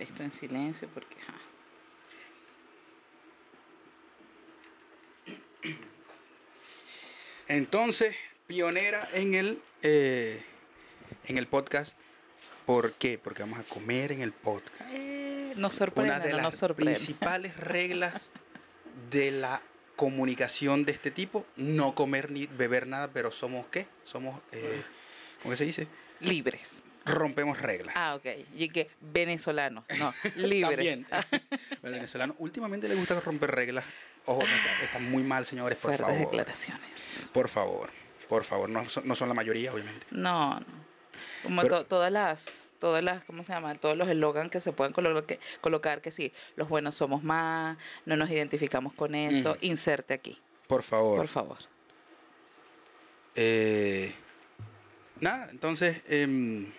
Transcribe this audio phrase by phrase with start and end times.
[0.00, 1.16] esto en silencio porque...
[1.22, 1.34] ajá.
[7.48, 8.16] Entonces,
[8.46, 10.42] pionera en el, eh,
[11.26, 11.96] en el podcast.
[12.66, 13.18] ¿Por qué?
[13.18, 14.90] Porque vamos a comer en el podcast.
[14.92, 16.94] Eh, nos Una sorprende, de no las sorprende.
[16.94, 18.30] principales reglas
[19.10, 19.62] de la
[19.96, 23.86] comunicación de este tipo, no comer ni beber nada, pero somos qué?
[24.04, 24.82] Somos, eh,
[25.42, 25.88] ¿cómo que se dice?
[26.20, 26.82] Libres.
[27.06, 27.94] Rompemos reglas.
[27.96, 28.26] Ah, ok.
[28.56, 30.68] Y que venezolanos, no, libres.
[30.76, 31.06] También.
[31.82, 33.84] Al venezolano últimamente le gusta romper reglas.
[34.26, 36.30] Ojo, está, está muy mal, señores, por Fuertes favor.
[36.30, 37.28] declaraciones.
[37.32, 37.90] Por favor,
[38.28, 38.70] por favor.
[38.70, 40.06] No, son- no son la mayoría, obviamente.
[40.10, 40.84] No, no.
[41.42, 43.74] Como Pero- to- todas las, todas las, ¿cómo se llama?
[43.74, 47.76] Todos los eslogans que se pueden colo- que- colocar que sí, los buenos somos más,
[48.06, 51.18] no nos identificamos con eso, inserte aquí, Por favor.
[51.18, 51.58] por favor.
[53.36, 54.14] Eh,
[55.20, 56.72] nada, entonces, em,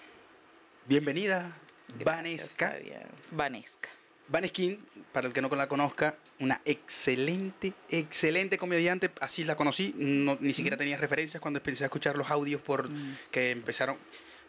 [0.86, 1.52] bienvenida,
[2.00, 2.72] Gracias, Vanesca.
[2.72, 3.08] Fabián.
[3.32, 3.90] Vanesca.
[4.28, 9.12] Vaneskin, para el que no la conozca, una excelente, excelente comediante.
[9.22, 9.94] Así la conocí.
[9.98, 13.18] No, ni siquiera tenía referencias cuando empecé a escuchar los audios por Mm.
[13.32, 13.98] que empezaron.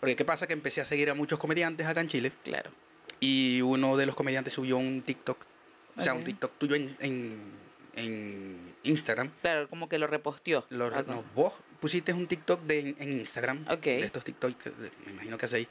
[0.00, 2.70] Porque qué pasa que empecé a seguir a muchos comediantes acá en Chile Claro.
[3.20, 5.44] y uno de los comediantes subió un TikTok,
[5.96, 6.26] o sea, un Ok.
[6.26, 7.38] TikTok tuyo en, en,
[7.96, 9.30] en Instagram.
[9.42, 10.66] Claro, como que lo reposteó.
[10.70, 13.82] Lo- no, vos pusiste un TikTok de, en, Instagram, Ok.
[13.84, 14.70] de estos TikTok, que
[15.06, 15.68] me imagino que hacéis.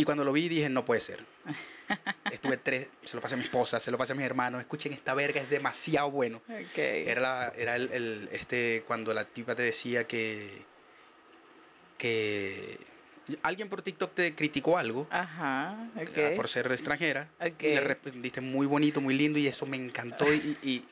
[0.00, 1.18] Y cuando lo vi dije, no puede ser.
[2.32, 4.92] Estuve tres, se lo pasé a mi esposa, se lo pasé a mis hermanos, escuchen
[4.94, 6.38] esta verga, es demasiado bueno.
[6.48, 6.78] Ok.
[6.78, 10.62] Era, la- era el, el- este, cuando la tipa te decía que,
[11.98, 12.78] que
[13.42, 15.06] alguien por TikTok te criticó algo.
[15.10, 16.34] Ajá, ah, ok.
[16.36, 17.62] por ser extranjera Ok.
[17.62, 20.84] y le respondiste muy bonito, muy lindo y eso me encantó y, y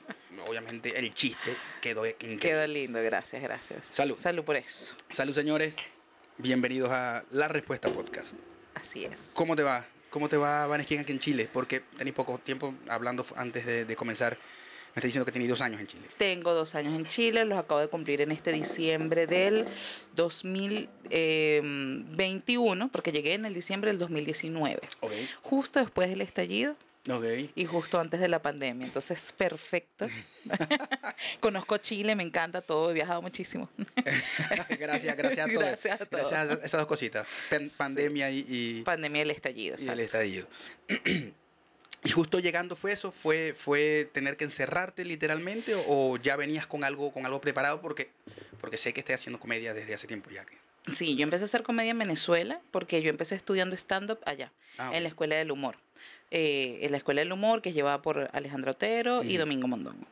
[0.47, 2.41] obviamente el chiste quedó increíble.
[2.41, 3.87] Quedó lindo, gracias, gracias.
[3.91, 4.17] Salud.
[4.19, 4.95] Salud por eso.
[5.09, 5.75] Salud señores,
[6.37, 8.35] bienvenidos a La Respuesta Podcast.
[8.81, 9.31] Así es.
[9.35, 9.85] ¿Cómo te va?
[10.11, 11.49] ¿Cómo te va Vanesquín aquí en Chile?
[11.53, 14.39] Porque tenéis poco tiempo hablando antes de, de comenzar.
[14.95, 16.09] Me está diciendo que tenéis dos años en Chile.
[16.17, 19.67] Tengo dos años en Chile, los acabo de cumplir en este diciembre del
[20.17, 25.13] 2021, porque llegué en el diciembre del 2019, Ok.
[25.43, 26.75] justo después del estallido
[27.11, 27.25] Ok.
[27.55, 28.87] y justo antes de la pandemia.
[28.87, 30.07] Entonces, perfecto.
[31.41, 33.69] Conozco Chile, me encanta todo, he viajado muchísimo.
[34.79, 35.65] gracias, gracias a todos.
[35.65, 36.31] Gracias a todos.
[36.31, 37.27] Gracias a esas dos cositas.
[37.51, 40.47] Pan- pandemia y, y, pandemia y el estallido, y el estallido.
[42.05, 43.11] ¿Y justo llegando fue eso?
[43.11, 47.81] ¿Fue, fue tener que encerrarte literalmente o, ya venías con algo, con algo preparado?
[47.81, 48.11] Porque,
[48.61, 50.45] porque sé que estás haciendo comedia desde hace tiempo ya.
[50.45, 50.57] Que...
[50.93, 54.93] Sí, yo empecé a hacer comedia en Venezuela porque yo empecé estudiando stand-up allá, Ah,
[54.95, 55.77] en la Escuela del Humor.
[56.31, 59.39] Eh, en la Escuela del Humor que es llevada por Alejandro Otero y Ujú.
[59.39, 60.07] Domingo Mondongo.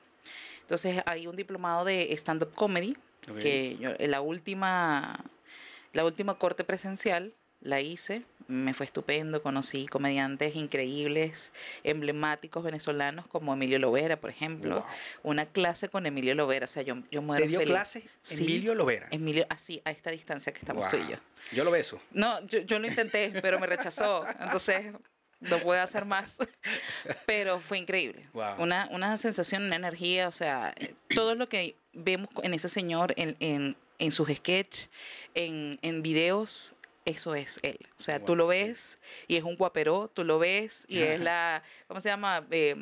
[0.62, 2.96] Entonces hay un diplomado de stand-up comedy
[3.30, 3.38] Ok.
[3.38, 5.22] que yo, la última,
[5.92, 13.52] la última corte presencial la hice, me fue estupendo, conocí comediantes increíbles, emblemáticos venezolanos como
[13.54, 14.76] Emilio Lovera, por ejemplo.
[14.76, 14.84] Wow.
[15.32, 17.72] Una clase con Emilio Lovera, o sea, yo, yo muero ¿Te dio feliz.
[17.74, 18.44] clases Sí.
[18.44, 19.08] Emilio Lovera?
[19.10, 21.10] Emilio, así, a esta distancia que estamos tú y Wow.
[21.10, 21.16] yo.
[21.52, 22.00] Yo lo beso.
[22.12, 24.24] No, yo, yo lo intenté, pero me rechazó.
[24.40, 24.92] Entonces,
[25.40, 26.36] no puedo hacer más.
[27.26, 28.22] Pero fue increíble.
[28.32, 28.56] Wow.
[28.58, 30.74] Una, una sensación, una energía, o sea,
[31.14, 34.90] todo lo que vemos en ese señor, en, en, en sus sketches,
[35.34, 36.74] en, en videos,
[37.04, 37.78] eso es él.
[37.98, 38.98] O sea, tú lo ves
[39.28, 42.44] y es un guaperó, tú lo ves y es la, ¿cómo se llama?
[42.50, 42.74] Eh,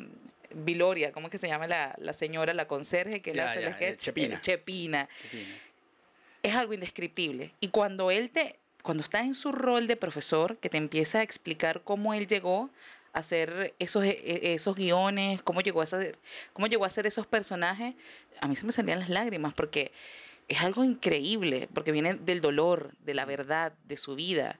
[0.57, 3.67] Viloria, ¿cómo es que se llama la, la señora, la conserje que le hace ya,
[3.67, 3.99] el eh, sketch?
[3.99, 4.35] Chepina.
[4.35, 5.09] Eh, Chepina
[6.45, 7.51] es algo indescriptible.
[7.59, 11.23] Y cuando él te, cuando está en su rol de profesor, que te empieza a
[11.23, 12.69] explicar cómo él llegó
[13.13, 16.19] a hacer esos, e- esos guiones, cómo llegó, a hacer,
[16.53, 17.95] cómo llegó a hacer esos personajes,
[18.41, 19.91] a mí se me salían las lágrimas porque
[20.47, 24.59] es algo increíble, porque viene del dolor, de la verdad, de su vida,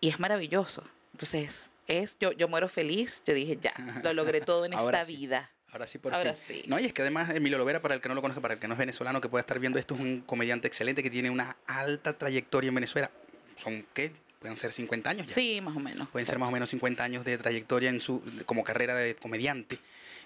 [0.00, 0.82] y es maravilloso.
[1.12, 5.16] Entonces, es, yo, yo muero feliz, yo dije, ya, lo logré todo en esta sí.
[5.16, 5.52] vida.
[5.70, 6.56] Ahora sí, por Ahora fin.
[6.56, 6.64] sí.
[6.66, 8.60] No, y es que además Emilio Lovera, para el que no lo conozca, para el
[8.60, 11.30] que no es venezolano, que pueda estar viendo esto, es un comediante excelente que tiene
[11.30, 13.10] una alta trayectoria en Venezuela.
[13.56, 14.12] ¿Son qué?
[14.40, 15.34] Pueden ser 50 años ya.
[15.34, 16.08] Sí, más o menos.
[16.08, 19.78] Pueden ser más o menos 50 años de trayectoria en su como carrera de comediante.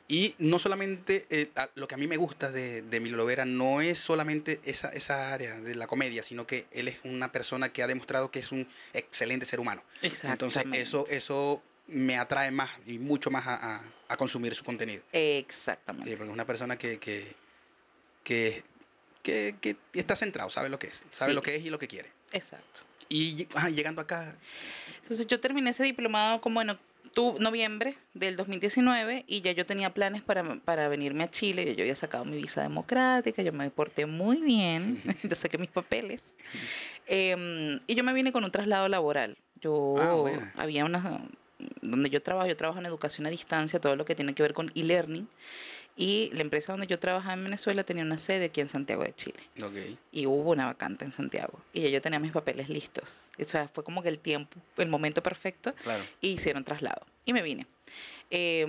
[0.08, 3.80] Y no solamente eh, lo que a mí me gusta de, de Emilio Lovera no
[3.80, 7.82] es solamente esa, esa área de la comedia, sino que él es una persona que
[7.82, 9.82] ha demostrado que es un excelente ser humano.
[10.22, 15.02] Entonces eso, eso me atrae más y mucho más a, a- a consumir su contenido.
[15.12, 16.08] Exactamente.
[16.10, 17.34] Sí, porque es una persona que, que,
[18.24, 18.62] que,
[19.22, 21.34] que- que está centrado, sabe lo que es, sabe Sí.
[21.34, 22.10] lo que es y lo que quiere.
[22.32, 22.80] Exacto.
[23.08, 24.34] Y llegando acá,
[25.02, 29.94] Entonces yo terminé ese diplomado como en octu- noviembre del 2019 y ya yo tenía
[29.94, 31.74] planes para, para venirme a Chile.
[31.76, 36.34] Yo había sacado mi visa democrática, yo me porté muy bien, yo saqué mis papeles.
[37.06, 39.36] Eh, y yo me vine con un traslado laboral.
[39.60, 41.04] Yo Ah, había unas
[41.80, 44.52] donde yo trabajo, yo trabajo en educación a distancia, todo lo que tiene que ver
[44.52, 45.26] con e-learning.
[45.96, 49.14] Y la empresa donde yo trabajaba en Venezuela tenía una sede aquí en Santiago de
[49.14, 49.40] Chile.
[49.62, 49.98] Ok.
[50.12, 51.58] Y hubo una vacante en Santiago.
[51.72, 53.30] Y ya yo tenía mis papeles listos.
[53.40, 55.72] O sea, fue como que el tiempo, el momento perfecto.
[55.82, 56.04] Claro.
[56.20, 57.06] Y hicieron traslado.
[57.24, 57.66] Y me vine.
[58.30, 58.62] Eh,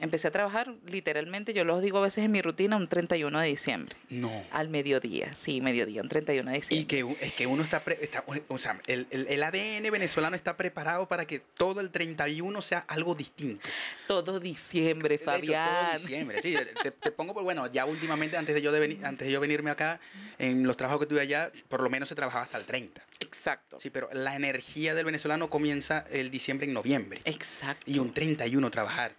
[0.00, 3.48] empecé a trabajar, literalmente, yo los digo a veces en mi rutina, un 31 de
[3.48, 3.94] diciembre.
[4.08, 4.32] No.
[4.50, 6.86] Al mediodía, sí, mediodía, un 31 de Y diciembre.
[6.86, 10.34] que u- es que uno está, pre- está- o sea, el, el- el ADN venezolano
[10.34, 13.68] está preparado para que todo el 31 sea algo distinto.
[14.06, 15.98] Todo diciembre, hecho, todo Fabián.
[15.98, 16.54] diciembre, sí.
[16.82, 19.40] Te, te pongo, por bueno, ya últimamente, antes de, yo de venir, antes de yo
[19.40, 20.00] venirme acá,
[20.38, 23.02] en los trabajos que tuve allá, por lo menos se trabajaba hasta el 30.
[23.20, 23.78] Exacto.
[23.80, 27.20] Sí, pero la energía del venezolano comienza el diciembre en noviembre.
[27.24, 27.90] Exacto.
[27.90, 29.12] Y un 31 trabajar.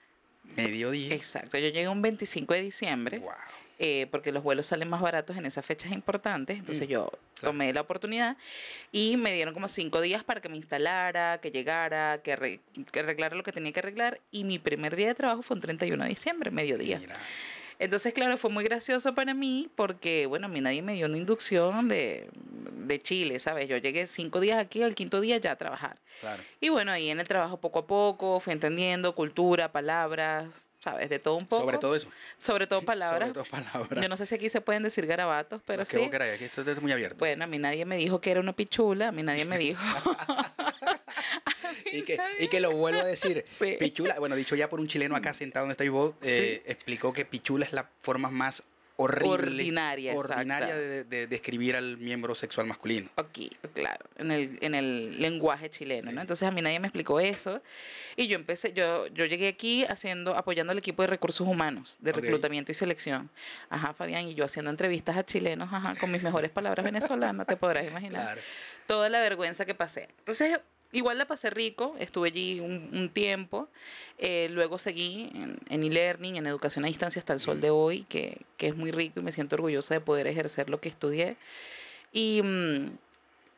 [0.55, 1.13] Mediodía.
[1.13, 1.57] Exacto.
[1.57, 3.19] Yo llegué un 25 de diciembre.
[3.19, 3.31] Wow.
[3.79, 6.57] eh, porque los vuelos salen más baratos en esas fechas importantes.
[6.57, 7.11] Entonces Mm, yo
[7.41, 8.35] tomé la oportunidad
[8.91, 12.59] y me dieron como cinco días para que me instalara, que llegara, que, arre-
[12.91, 14.19] que arreglara lo que tenía que arreglar.
[14.31, 16.97] Y mi primer día de trabajo fue un 31 de diciembre, mediodía.
[16.97, 17.15] Mira.
[17.79, 21.17] Entonces, claro, fue muy gracioso para mí porque, bueno, a mí nadie me dio una
[21.17, 22.29] inducción de,
[22.87, 23.67] de Chile, ¿sabes?
[23.67, 25.97] Yo llegué cinco días aquí, al quinto día ya a trabajar.
[26.21, 26.41] Claro.
[26.59, 31.09] Y bueno, ahí en el trabajo poco a poco fui entendiendo cultura, palabras, ¿sabes?
[31.09, 31.63] De todo un poco.
[31.63, 32.09] Sobre todo eso.
[32.37, 33.29] Sobre todo palabras.
[33.29, 34.01] Sobre todo palabras.
[34.01, 35.99] Yo no sé si aquí se pueden decir garabatos, pero que sí.
[35.99, 37.17] vos queráis, que esto es muy abierto.
[37.17, 39.81] Bueno, a mí nadie me dijo que era una pichula, a mí nadie me dijo.
[41.91, 43.45] y, que, y que lo vuelvo a decir.
[43.57, 43.75] Sí.
[43.79, 47.25] Pichula, bueno, dicho ya por un chileno acá sentado donde estáis vos, eh, explicó que
[47.25, 48.63] pichula es la forma más
[48.97, 53.09] horrible, Ordinaria, de, de describir al miembro sexual masculino.
[53.15, 56.21] Aquí, claro, en el, en el lenguaje chileno, ¿no?
[56.21, 57.61] Entonces a mí nadie me explicó eso.
[58.15, 62.11] Y yo empecé, yo, yo llegué aquí haciendo, apoyando al equipo de recursos humanos, de
[62.11, 63.29] reclutamiento y selección.
[63.69, 67.55] Ajá, Fabián, y yo haciendo entrevistas a chilenos, ajá, con mis mejores palabras venezolanas, te
[67.55, 68.23] podrás imaginar.
[68.23, 68.41] Claro.
[68.87, 70.09] Toda la vergüenza que pasé.
[70.19, 70.59] Entonces,
[70.91, 73.67] igual la pasé rico, estuve allí un, un tiempo.
[74.17, 78.03] eh, luego seguí en en e-learning, en educación a distancia hasta el sol de hoy,
[78.09, 81.35] que, que es muy rico y me siento orgullosa de poder ejercer lo que estudié.
[82.11, 82.97] Y, mm,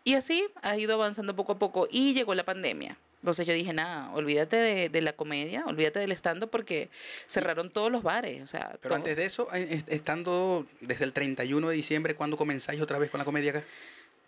[0.05, 2.97] y así ha ido avanzando poco a poco y llegó la pandemia.
[3.21, 6.89] Entonces yo dije, nada, olvídate de, de la comedia, olvídate del stand porque
[7.27, 8.41] cerraron todos los bares.
[8.41, 8.95] O sea, Pero todo.
[8.95, 13.11] antes de eso, eh, est- estando desde el 31 de diciembre, ¿cuándo comenzáis otra vez
[13.11, 13.63] con la comedia acá?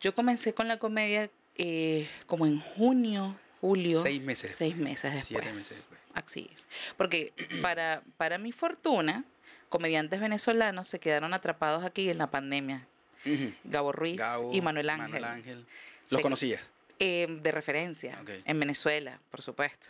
[0.01, 4.01] Yo comencé con la comedia eh, como en junio, julio.
[4.01, 5.27] Seis meses Seis meses después.
[5.27, 5.99] Siete meses después.
[6.13, 6.67] Así es.
[6.97, 9.23] Porque para, para mi fortuna,
[9.69, 12.87] comediantes venezolanos se quedaron atrapados aquí en la pandemia.
[13.63, 15.05] Gabo Ruiz Gabo, y Manuel Ángel.
[15.11, 15.65] Manuel Ángel.
[16.09, 16.61] ¿Los Se- conocías?
[16.99, 19.89] eh, de referencia en Venezuela, por supuesto.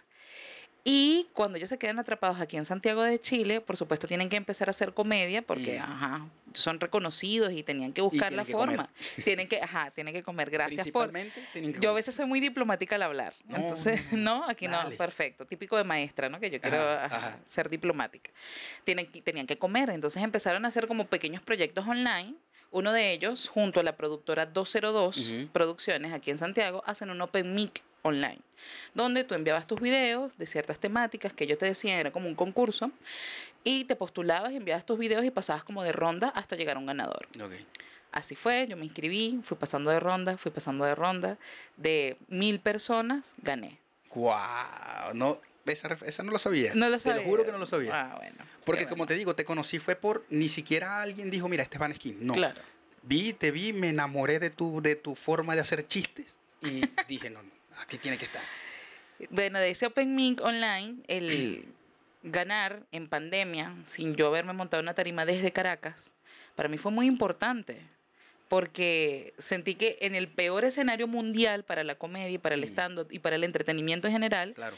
[0.83, 4.35] Y cuando ellos se quedan atrapados aquí en Santiago de Chile, por supuesto tienen que
[4.35, 5.83] empezar a hacer comedia porque, Mm.
[5.83, 8.77] ajá, son reconocidos y tenían que buscar la que comer.
[8.77, 8.89] forma.
[9.23, 10.49] Tienen que, ajá, tienen que comer.
[10.49, 13.33] Gracias por, que yo a veces soy muy diplomática al hablar.
[13.45, 15.45] No, Entonces, no, aquí no, perfecto.
[15.45, 16.39] Típico de maestra, ¿no?
[16.39, 17.39] Que yo quiero Ajá, ajá, ajá.
[17.45, 18.31] ser diplomática.
[18.83, 19.91] Tienen, que- tenían que comer.
[19.91, 22.33] Entonces empezaron a hacer como pequeños proyectos online.
[22.71, 25.47] Uno de ellos, junto a la productora 202 Ujú.
[25.51, 28.39] Producciones aquí en Santiago, hacen un Open Mic online,
[28.93, 32.35] donde tú enviabas tus videos de ciertas temáticas que yo te decía, era como un
[32.35, 32.91] concurso,
[33.63, 36.85] y te postulabas, enviabas tus videos y pasabas como de ronda hasta llegar a un
[36.87, 37.27] ganador.
[38.11, 41.37] Así fue, yo me inscribí, fui pasando de ronda, fui pasando de ronda.
[41.77, 43.77] De mil personas, gané.
[44.09, 46.73] Guau, no, esa, no lo sabía.
[46.75, 47.21] No lo Te sabía.
[47.21, 47.91] lo juro que no lo sabía.
[47.93, 48.35] Ah, bueno.
[48.65, 51.79] Porque como te digo, te conocí fue por ni siquiera alguien dijo, mira, este es
[51.79, 52.25] Van Skin.
[52.25, 52.33] No.
[52.33, 52.61] Claro.
[53.03, 56.25] Vi, te vi, me enamoré de tu, de tu forma de hacer chistes
[56.61, 57.49] y dije, no, no,
[57.81, 58.41] aquí tiene que estar.
[59.29, 61.65] Bueno, de ese Open Mic online, el
[62.23, 66.13] ganar en pandemia, sin yo haberme montado una tarima desde Caracas,
[66.55, 67.81] para mí fue muy importante.
[68.47, 72.65] Porque sentí que en el peor escenario mundial para la comedia, para el Mm.
[72.65, 74.75] stand-up y para el entretenimiento en general, Claro.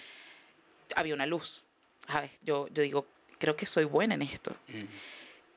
[0.96, 1.64] había una luz.
[2.08, 2.30] ¿Sabes?
[2.44, 3.08] Yo, yo digo,
[3.40, 4.56] creo que soy buena en esto.
[4.68, 4.82] Mm.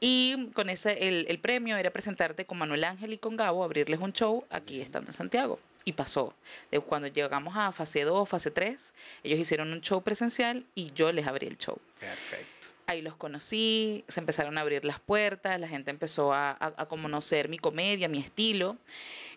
[0.01, 4.01] Y con ese, el, el premio era presentarte con Manuel Ángel y con Gabo, abrirles
[4.01, 5.59] un show aquí estando en Santiago.
[5.87, 6.35] Y pasó.
[6.71, 11.11] De cuando llegamos a fase 2, fase 3, ellos hicieron un show presencial y yo
[11.13, 11.79] les abrí el show.
[11.99, 12.69] Perfecto.
[12.87, 16.87] Ahí los conocí, se empezaron a abrir las puertas, la gente empezó a, a, a
[16.87, 18.77] conocer mi comedia, mi estilo,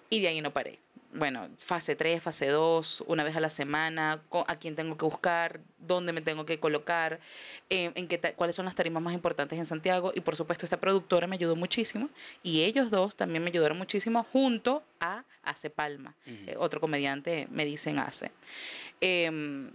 [0.10, 0.80] y de ahí no paré.
[1.12, 5.60] Bueno, fase 3, fase 2, una vez a la semana, a quién tengo que buscar,
[5.80, 7.20] dónde me tengo que colocar,
[7.72, 10.12] eh, en qué cuáles son las tarimas más importantes en Santiago.
[10.14, 12.10] Y por supuesto, esta productora me ayudó muchísimo.
[12.44, 17.66] Y ellos dos también me ayudaron muchísimo junto a Ace Palma, eh, otro comediante, me
[17.66, 18.32] dicen Ace.
[19.02, 19.72] Em,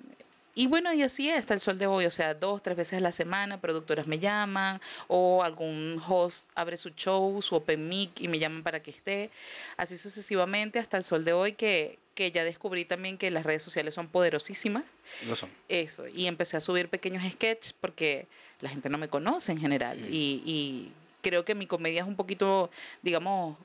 [0.54, 2.98] y bueno, y así es, hasta el sol de hoy, o sea, dos, tres veces
[2.98, 8.20] a la semana, productoras me llaman o algún host abre su show, su open mic
[8.20, 9.30] y me llaman para que esté.
[9.76, 13.62] Así sucesivamente hasta el sol de hoy que, que ya descubrí también que las redes
[13.62, 14.84] sociales son poderosísimas.
[15.26, 15.50] Lo son.
[15.68, 18.26] Eso, y empecé a subir pequeños sketches porque
[18.60, 19.98] la gente no me conoce en general.
[20.08, 22.70] Y, y creo que mi comedia es un poquito,
[23.02, 23.56] digamos,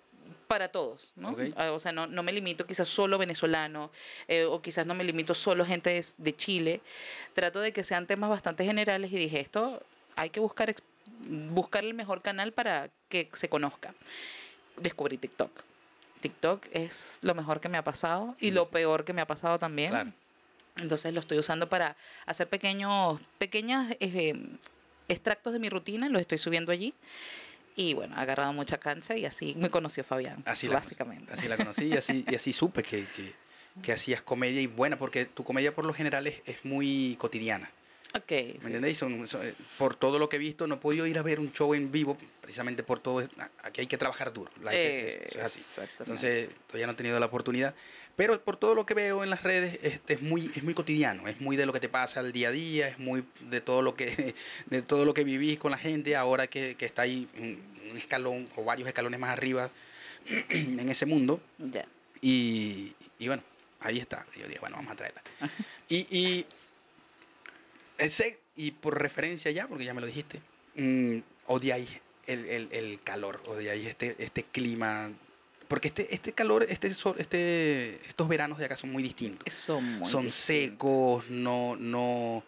[0.49, 1.37] para todos, ¿no?
[1.55, 3.91] Ah, O sea, no, no me limito quizás solo venezolano
[4.27, 6.81] eh, o quizás no me limito solo gente de, de Chile.
[7.35, 9.83] Trato de que sean temas bastante generales y dije, esto
[10.15, 10.73] hay que buscar,
[11.51, 13.93] buscar el mejor canal para que se conozca.
[14.77, 15.51] Descubrí TikTok.
[16.21, 19.59] TikTok es lo mejor que me ha pasado y lo peor que me ha pasado
[19.59, 19.91] también.
[19.91, 20.11] Claro.
[20.77, 24.33] Entonces lo estoy usando para hacer pequeños, pequeñas eh,
[25.07, 26.95] extractos de mi rutina, los estoy subiendo allí.
[27.79, 31.31] Y bueno, ha agarrado mucha cancha y así me conoció Fabián, Así la, básicamente.
[31.31, 33.33] Así la conocí y así, y así supe que, que,
[33.81, 37.71] que hacías comedia y buena, porque tu comedia por lo general es, es muy cotidiana.
[38.15, 38.57] Ok, ¿Me sí.
[38.65, 38.97] entendéis?
[38.97, 41.39] Son- son- eh, por todo lo que he visto, no he podido ir a ver
[41.39, 43.27] un show en vivo, precisamente por todo.
[43.61, 44.49] Aquí hay que trabajar duro.
[44.63, 45.81] la hay que- eso es así.
[45.99, 47.75] Entonces, todavía no he tenido la oportunidad.
[48.15, 51.27] Pero por todo lo que veo en las redes, este, es, muy, es muy cotidiano,
[51.27, 53.81] es muy de lo que te pasa al día a día, es muy de todo
[53.83, 54.33] lo que,
[54.65, 58.49] de todo lo que vivís con la gente, ahora que, que está ahí un escalón
[58.55, 59.69] o varios escalones más arriba
[60.49, 61.39] en ese mundo.
[61.59, 61.85] Ya.
[62.21, 63.43] Y, y bueno,
[63.81, 64.25] ahí está.
[64.35, 65.21] Yo dije, bueno, vamos a traerla.
[65.91, 66.45] Y, y,
[67.99, 70.41] ese, y por referencia ya, porque ya me lo dijiste,
[70.75, 71.89] mm, odiáis
[72.27, 75.11] el, el, el calor, odiáis este, este clima.
[75.67, 79.53] Porque este, este calor, este, sol- este, estos veranos de acá son muy distintos.
[79.53, 80.35] Son muy son distintos.
[80.73, 82.43] secos, no, no.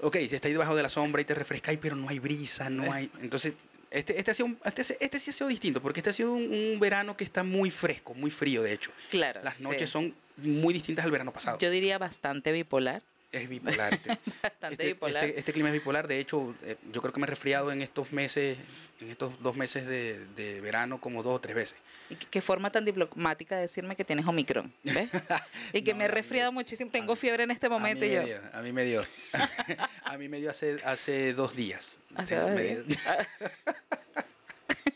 [0.00, 2.70] Ok, si estáis debajo de la sombra y te refrescáis, pero no hay brisa, Eh.
[2.70, 3.10] no hay.
[3.20, 3.52] Entonces,
[3.90, 6.32] este, este, ha sido un- este, este sí ha sido distinto, porque este ha sido
[6.32, 8.90] un, un verano que está muy fresco, muy frío, de hecho.
[9.10, 9.42] Claro.
[9.42, 9.62] Las sí.
[9.62, 11.58] noches son muy distintas al verano pasado.
[11.58, 13.02] Yo diría bastante bipolar.
[13.32, 13.94] Es bipolar.
[13.94, 14.08] Este,
[14.42, 15.24] Bastante este- bipolar.
[15.24, 16.08] este- este clima es bipolar.
[16.08, 18.56] De hecho, eh, yo creo que me he resfriado en estos meses,
[19.00, 21.76] en estos dos meses de, de verano, como dos o tres veces.
[22.10, 25.10] Y qué- forma tan diplomática de decirme que tienes Omicron, ¿ves?
[25.72, 26.90] Y que No, me he a mí- resfriado muchísimo.
[26.90, 28.24] Tengo a mí- fiebre en este A mí momento y yo.
[28.24, 29.02] dio, a mí me dio.
[30.04, 31.96] a mí me dio hace, hace dos días.
[32.14, 32.84] Hace dos días.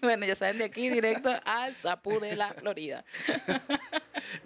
[0.00, 3.04] bueno, ya saben, de aquí directo al Zapú de la Florida.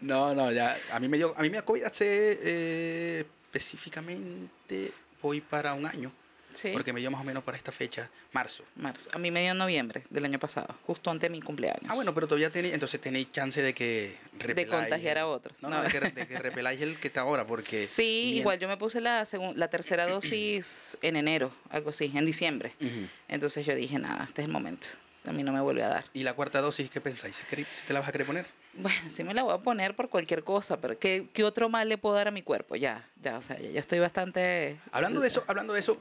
[0.00, 0.76] No, no, ya.
[0.92, 3.24] A mí me dio, a mí me dio COVID hace eh,
[3.56, 6.12] específicamente voy para un año.
[6.54, 6.70] Sí.
[6.72, 8.64] Porque me dio más o menos para esta fecha, marzo.
[8.76, 9.10] Marzo.
[9.12, 11.84] A mí me dio en noviembre del año pasado, justo antes de mi cumpleaños.
[11.86, 15.60] Ah, bueno, pero todavía tenéis, entonces tenéis chance de que repeláis contagiar el- a otros.
[15.62, 15.82] No, no, No.
[15.82, 17.86] de, que, de que repeláis el que está ahora, porque...
[17.86, 22.72] Sí, igual yo me puse la, la tercera dosis en enero, algo así, en diciembre.
[22.80, 23.06] Ujú.
[23.28, 24.86] Entonces yo dije, nada, este es el momento.
[25.26, 26.04] A mí no me vuelve a dar.
[26.14, 27.36] ¿Y la cuarta dosis qué pensáis?
[27.36, 28.46] ¿Si queréis- si te la vas a querer poner?
[28.78, 31.88] Bueno, sí me la voy a poner por cualquier cosa, pero ¿qué, qué otro mal
[31.88, 32.76] le puedo dar a mi cuerpo?
[32.76, 34.78] Ya, ya, o sea, ya, ya estoy bastante...
[34.92, 36.00] Hablando de eso, hablando de eso,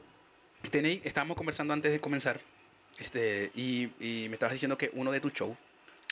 [0.72, 2.40] tenéis, estábamos conversando antes de comenzar,
[3.00, 5.58] este, y, y me estabas diciendo que uno de tus shows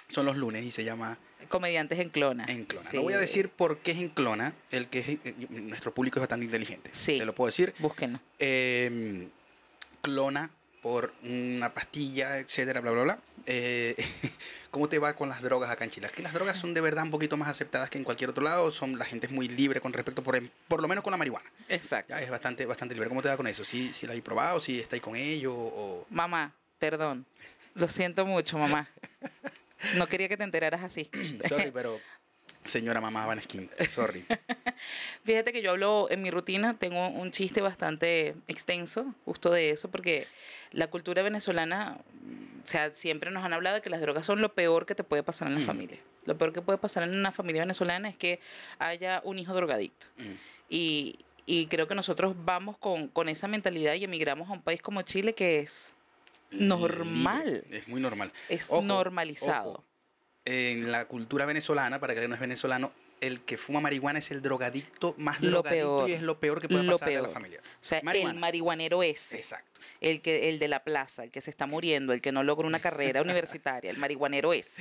[0.09, 1.17] son los lunes y se llama
[1.49, 2.45] Comediantes en clona.
[2.47, 2.89] Enclona.
[2.89, 2.97] Sí.
[2.97, 6.21] No voy a decir por qué es Enclona, el que es, eh, nuestro público es
[6.21, 6.89] bastante inteligente.
[6.93, 7.19] Sí.
[7.19, 7.73] Te lo puedo decir.
[7.79, 8.19] Búsquenlo.
[8.39, 9.27] Eh,
[10.01, 10.49] clona
[10.83, 13.19] por una pastilla, etcétera, bla, bla, bla.
[13.45, 13.95] Eh,
[14.69, 16.09] ¿Cómo te va con las drogas acá en Chile?
[16.13, 18.69] Que las drogas son de verdad un poquito más aceptadas que en cualquier otro lado.
[18.71, 21.17] Son, la gente es muy libre con respecto, por, em- por lo menos con la
[21.17, 21.49] marihuana.
[21.69, 22.13] Exacto.
[22.13, 23.07] Ya es bastante, bastante libre.
[23.07, 23.63] ¿Cómo te va con eso?
[23.63, 24.59] ¿Si, si la probado?
[24.59, 25.53] ¿Si estáis con ello?
[25.55, 26.05] O...
[26.09, 27.25] Mamá, perdón.
[27.75, 28.89] Lo siento mucho, mamá.
[29.95, 31.09] No quería que te enteraras así.
[31.47, 31.99] Sorry, pero
[32.65, 34.25] señora mamá Van Skin, sorry.
[35.23, 39.89] Fíjate que yo hablo en mi rutina, tengo un chiste bastante extenso justo de eso,
[39.91, 40.25] porque
[40.71, 41.97] la cultura venezolana,
[42.63, 45.03] o sea, siempre nos han hablado de que las drogas son lo peor que te
[45.03, 45.65] puede pasar en la Mm.
[45.65, 45.99] familia.
[46.25, 48.39] Lo peor que puede pasar en una familia venezolana es que
[48.79, 50.07] haya un hijo drogadicto.
[50.17, 50.33] Mm.
[50.69, 54.81] Y, y creo que nosotros vamos con, con esa mentalidad y emigramos a un país
[54.81, 55.93] como Chile que es
[56.51, 58.31] normal, Libre, Es muy normal.
[58.49, 59.71] es Ojo, normalizado.
[59.71, 59.83] ojo.
[60.45, 64.41] En la cultura venezolana, para que no es venezolano, el que fuma marihuana es el
[64.41, 66.09] drogadicto más Lo drogadicto peor.
[66.09, 67.33] y es lo peor que puede Lo pasar a la peor.
[67.33, 67.59] familia.
[67.63, 69.37] O sea, el marihuanero ese.
[69.37, 69.79] Exacto.
[70.01, 72.67] el que el de la plaza, el que se está muriendo, el que no logra
[72.67, 74.77] una carrera universitaria, el marihuanero es.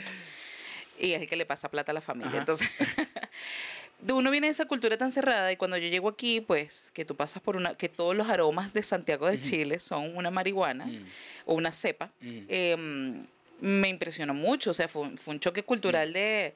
[0.98, 2.30] Y es el que le pasa plata a la familia.
[2.30, 2.38] Ajá.
[2.40, 2.68] Entonces,
[4.12, 7.14] uno viene de esa cultura tan cerrada y cuando yo llego aquí, pues que tú
[7.16, 9.40] pasas por una que todos los aromas de Santiago de.
[9.40, 11.04] Chile son una marihuana Mm,
[11.46, 12.10] o una cepa.
[12.20, 12.38] mm.
[12.48, 13.24] eh,
[13.62, 16.54] me impresionó mucho, o sea, fue, un- fue un choque cultural de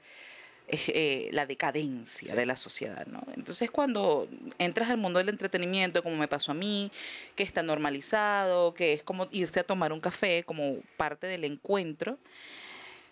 [0.69, 2.37] eh, la decadencia Sí.
[2.37, 3.23] de la sociedad, ¿no?
[3.37, 6.91] Entonces cuando entras al mundo del entretenimiento, como me pasó a mí,
[7.37, 12.19] que está normalizado, que es como irse a tomar un café como parte del encuentro,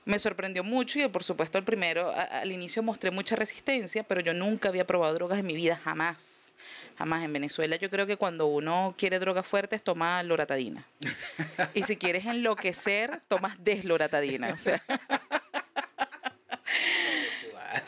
[0.05, 4.35] me sorprendió mucho y por supuesto al primero, al inicio mostré mucha resistencia, pero yo
[4.35, 6.55] nunca había probado drogas en mi vida, jamás,
[6.97, 7.77] jamás en Venezuela.
[7.77, 10.87] Yo creo que cuando uno quiere drogas fuertes, toma loratadina.
[11.75, 14.53] Y si quieres enloquecer, tomas desloratadina.
[14.53, 14.83] O sea,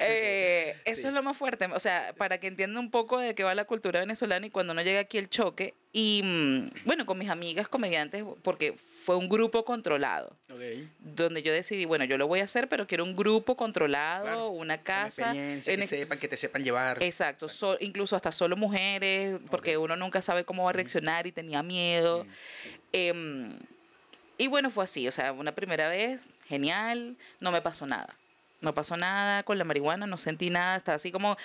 [0.09, 1.09] Eh, eso Sí.
[1.09, 1.67] es lo más fuerte.
[1.67, 4.75] O sea, para que entiendan un poco de qué va la cultura venezolana y cuando
[4.75, 5.75] no llega aquí el choque.
[5.93, 10.37] Y mm, bueno, con mis amigas comediantes, porque fue un grupo controlado.
[10.51, 10.61] Ok.
[10.99, 14.49] Donde yo decidí, bueno, yo lo voy a hacer, pero quiero un grupo controlado, Claro,
[14.51, 15.23] una casa.
[15.33, 17.03] experiencia, en que sepan, que te sepan llevar.
[17.03, 21.33] Exacto, so- incluso hasta solo mujeres, porque uno nunca sabe cómo va a reaccionar y
[21.33, 22.25] tenía miedo.
[22.25, 22.29] Mm.
[22.93, 23.59] Em,
[24.39, 28.15] y bueno, fue así, o sea, una primera vez, genial, no me pasó nada.
[28.67, 31.37] No pasó nada con la marihuana, no sentí nada, estaba así como,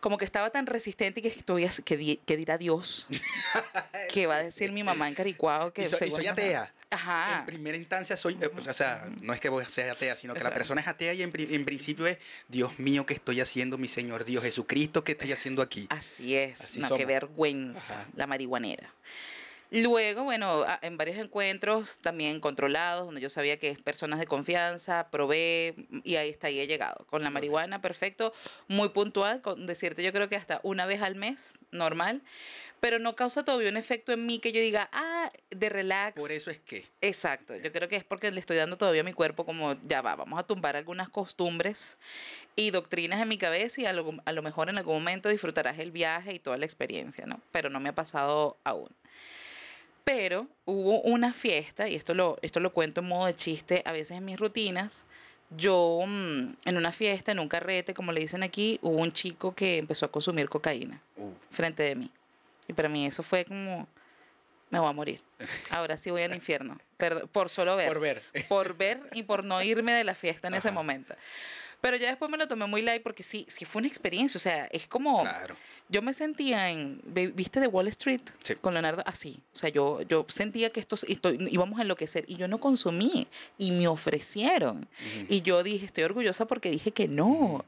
[0.00, 3.06] como que estaba tan resistente y que estoy, que, di- que dirá Dios,
[4.12, 6.72] que va a decir mi mamá en Caricuao que Y, soy no- atea.
[6.90, 7.38] Ajá.
[7.40, 10.34] En primera instancia soy, eh, o sea, no es que voy a ser atea, sino
[10.34, 12.18] que la persona es atea y en, en principio es,
[12.48, 15.86] Dios mío, ¿qué estoy haciendo, mi Señor Dios Jesucristo, qué estoy haciendo aquí?
[15.90, 16.98] Así es, Así no, somos.
[16.98, 18.08] qué vergüenza, Ajá.
[18.16, 18.92] la marihuanera.
[19.70, 25.08] Luego, bueno, en varios encuentros también controlados, donde yo sabía que es personas de confianza,
[25.10, 27.04] probé y ahí está, ahí he llegado.
[27.10, 28.32] Con la marihuana, perfecto,
[28.68, 32.22] muy puntual, con decirte yo creo que hasta una vez al mes, normal,
[32.80, 36.20] pero no causa todavía un efecto en mí que yo diga, ah, de relax.
[36.20, 36.86] Por eso es que.
[37.00, 40.02] Exacto, yo creo que es porque le estoy dando todavía a mi cuerpo como, ya
[40.02, 41.98] va, vamos a tumbar algunas costumbres
[42.54, 45.78] y doctrinas en mi cabeza y a lo, a lo mejor en algún momento disfrutarás
[45.78, 47.40] el viaje y toda la experiencia, ¿no?
[47.50, 48.90] Pero no me ha pasado aún.
[50.06, 53.90] Pero hubo una fiesta, y esto lo, esto lo cuento en modo de chiste, a
[53.90, 55.04] veces en mis rutinas,
[55.50, 59.52] yo mm, en una fiesta, en un carrete, como le dicen aquí, hubo un chico
[59.52, 62.10] que empezó a consumir cocaína Uh, frente de mí.
[62.68, 63.88] Y para mí eso fue como,
[64.70, 65.20] me voy a morir.
[65.70, 66.78] Ahora sí voy al infierno.
[67.32, 67.88] Por solo ver.
[67.88, 68.22] por ver.
[68.48, 70.74] Por ver y por no irme de la fiesta en ese Ajá.
[70.74, 71.14] momento.
[71.86, 74.38] Pero ya después me lo tomé muy light porque sí, sí fue una experiencia.
[74.38, 75.22] O sea, es como...
[75.22, 75.54] Claro.
[75.88, 77.00] Yo me sentía en...
[77.04, 78.22] ¿Viste de Wall Street?
[78.42, 78.56] Sí.
[78.56, 79.04] Con Leonardo.
[79.06, 79.38] Así.
[79.54, 82.24] O sea, yo, yo sentía que esto, esto íbamos a enloquecer.
[82.26, 83.28] Y yo no consumí.
[83.56, 84.78] Y me ofrecieron.
[84.78, 85.26] Ujú.
[85.28, 87.64] Y yo dije, estoy orgullosa porque dije que no.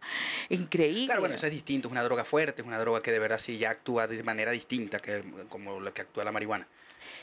[0.48, 1.06] Increíble.
[1.06, 3.38] Claro, bueno, eso es distinto, es una droga fuerte, es una droga que de verdad
[3.38, 6.66] sí ya actúa de manera distinta que como lo que actúa la marihuana.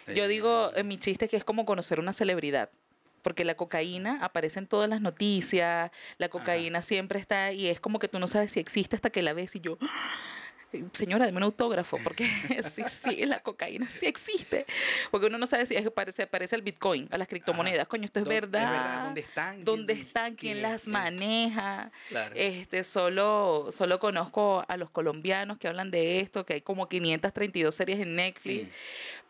[0.08, 2.70] Yo Eh, digo en mi chiste que es como conocer una celebridad.
[3.26, 7.98] Porque la cocaína aparece en todas las noticias, la cocaína siempre está y es como
[7.98, 9.80] que tú no sabes si existe hasta que la ves y yo,
[10.92, 12.28] señora, deme un autógrafo, porque
[12.72, 14.68] sí, sí, la cocaína sí existe.
[15.10, 17.88] Porque uno no sabe si es, parece, parece al Bitcoin, a las criptomonedas.
[17.88, 19.06] Coño, esto es ¿Dó- es verdad.
[19.06, 19.64] ¿Dónde están?
[19.66, 20.36] ¿Dónde ¿Quién- están?
[20.36, 21.92] ¿Quién quién- las maneja?
[22.10, 22.36] Claro.
[22.38, 27.74] Este, solo, solo conozco a los colombianos que hablan de esto, que hay como 532
[27.74, 28.70] series en Netflix,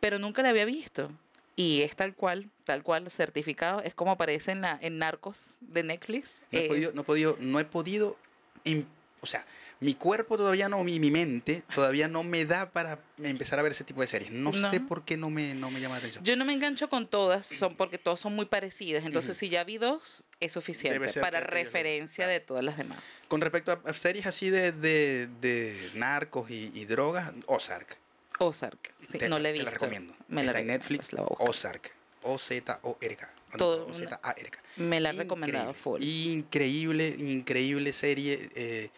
[0.02, 1.12] pero nunca la había visto.
[1.56, 3.82] Y es tal cual, tal cual, certificado.
[3.82, 6.42] Es como aparece en, la, en Narcos de Netflix.
[6.52, 8.18] No he Eh, podido, no he podido, no he podido,
[8.66, 8.86] im-
[9.22, 9.46] o sea,
[9.80, 13.72] mi cuerpo todavía no, mi, mi mente todavía no me da para empezar a ver
[13.72, 14.32] ese tipo de series.
[14.32, 14.70] No, No.
[14.70, 16.24] sé por qué no me, no me llama la atención.
[16.26, 19.06] Yo no me engancho con todas, son porque todas son muy parecidas.
[19.06, 23.26] Entonces, si ya vi dos, es suficiente para referencia de todas las demás.
[23.30, 27.98] Con respecto a, a series así de, de, de narcos y, y drogas, Ozark.
[28.40, 28.92] Ozark.
[29.10, 29.66] Sí, Te- no la he te visto.
[29.66, 30.14] la recomiendo.
[30.28, 31.14] Me la en Netflix.
[31.14, 31.24] la.
[31.24, 31.94] Ozark.
[32.24, 33.30] O-Z-O-R-K.
[33.58, 34.60] Todo- O-Z-A-R-K.
[34.78, 36.02] Me la he recomendado full.
[36.04, 38.50] Increíble, increíble serie.
[38.56, 38.90] eh,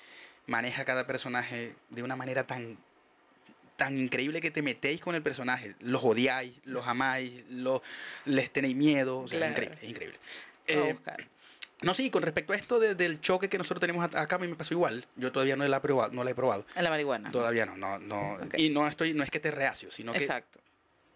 [0.48, 2.78] maneja cada personaje de una manera tan
[3.76, 5.76] tan increíble que te metéis con el personaje.
[5.82, 7.82] Los odiáis, los amáis, los,
[8.26, 9.20] les tenéis miedo.
[9.20, 9.54] O sea, Claro.
[9.54, 10.20] es increíble, es increíble.
[10.66, 10.96] Eh.
[11.82, 14.48] No, sí, con respecto a esto de- del choque que nosotros tenemos acá, a mí
[14.48, 15.06] me pasó igual.
[15.16, 16.12] Yo todavía no la he probado.
[16.12, 16.66] No la he probado.
[16.76, 17.32] En la marihuana.
[17.32, 18.38] Todavía no, no, no.
[18.58, 20.60] Y no estoy, no es que esté reacio, sino que Exacto.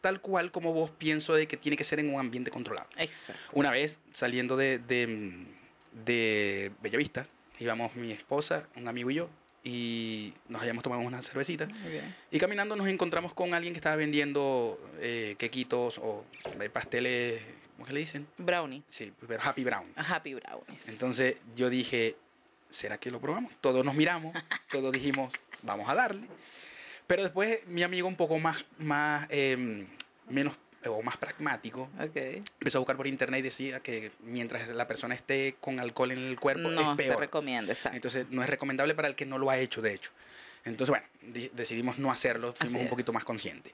[0.01, 2.87] tal cual como vos pienso de que tiene que ser en un ambiente controlado.
[2.97, 3.41] Exacto.
[3.53, 5.45] Una vez saliendo de, de,
[6.05, 7.27] de Bellavista,
[7.59, 9.29] íbamos mi esposa, un amigo y yo,
[9.63, 11.67] y nos habíamos tomado una cervecita.
[11.67, 12.15] Muy bien.
[12.31, 16.25] Y caminando nos encontramos con alguien que estaba vendiendo eh, quequitos o
[16.59, 17.41] eh, pasteles,
[17.81, 18.27] ¿cómo se le dicen?
[18.37, 18.83] Brownie.
[18.87, 19.91] Sí, pero Happy Brown.
[19.95, 20.87] Happy Brownies.
[20.89, 22.15] Entonces yo dije,
[22.69, 23.51] ¿será que lo probamos?
[23.59, 24.35] Todos nos miramos,
[24.69, 26.27] todos dijimos, vamos a darle.
[27.07, 29.87] Pero después mi amigo un poco más, más em,
[30.29, 30.53] menos
[30.85, 32.15] o más pragmático ok.
[32.59, 36.19] empezó a buscar por internet y decía que mientras la persona esté con alcohol en
[36.19, 37.19] el cuerpo No es se peor.
[37.19, 37.95] recomienda, exacto.
[37.95, 40.11] Entonces no es recomendable para el que no lo ha hecho, de hecho.
[40.65, 43.15] Entonces, bueno, di- decidimos no hacerlo, fuimos Así un poquito es.
[43.15, 43.73] más conscientes.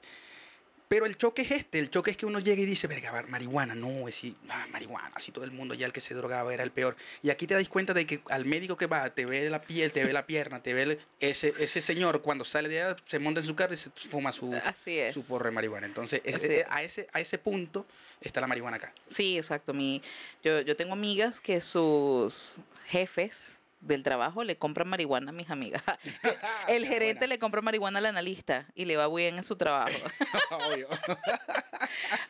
[0.88, 3.74] Pero el choque es este, el choque es que uno llega y dice, verga, marihuana,
[3.74, 6.70] no, es ah, marihuana, así todo el mundo ya el que se drogaba era el
[6.70, 6.96] peor.
[7.22, 9.92] Y aquí te das cuenta de que al médico que va, te ve la piel,
[9.92, 13.18] te ve la pierna, te ve el- ese, ese señor cuando sale de allá, se
[13.18, 15.12] monta en su carro y se fuma su, Así es.
[15.12, 15.86] su porro de marihuana.
[15.86, 16.64] Entonces, es- es.
[16.70, 17.86] a, ese, a ese punto
[18.20, 18.94] está la marihuana acá.
[19.08, 19.74] Sí, exacto.
[19.74, 20.00] Mi,
[20.42, 25.82] yo, yo tengo amigas que sus jefes del trabajo le compran marihuana a mis amigas.
[26.68, 29.96] El gerente le compra marihuana al analista y le va bien en su trabajo.
[30.50, 30.88] Obvio.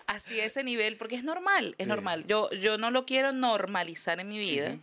[0.07, 1.89] Así ese nivel, porque es normal, es Sí.
[1.89, 2.27] normal.
[2.27, 4.77] Yo, yo no lo quiero normalizar en mi vida.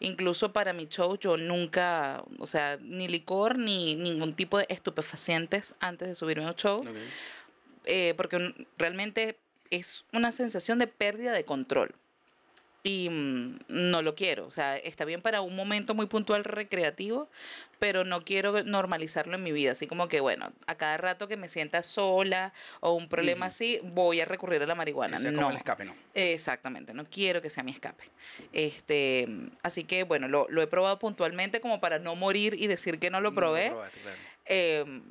[0.00, 5.76] Incluso para mi show yo nunca, o sea, ni licor ni ningún tipo de estupefacientes
[5.80, 6.84] antes de subirme a un show,
[7.84, 9.38] eh, porque realmente
[9.70, 11.94] es una sensación de pérdida de control.
[12.84, 14.46] Y mm, no lo quiero.
[14.46, 17.28] O sea, está bien para un momento muy puntual recreativo,
[17.78, 19.72] pero no quiero normalizarlo en mi vida.
[19.72, 23.80] Así como que, bueno, a cada rato que me sienta sola o un problema así,
[23.84, 25.16] voy a recurrir a la marihuana.
[25.16, 25.38] Que sea no.
[25.38, 25.94] como el escape, ¿no?
[26.14, 28.04] Exactamente, no quiero que sea mi escape.
[28.52, 29.28] Este,
[29.62, 33.10] así que bueno, lo, lo he probado puntualmente como para no morir y decir que
[33.10, 34.18] no lo No probé, probaste, claro.
[34.46, 35.02] em,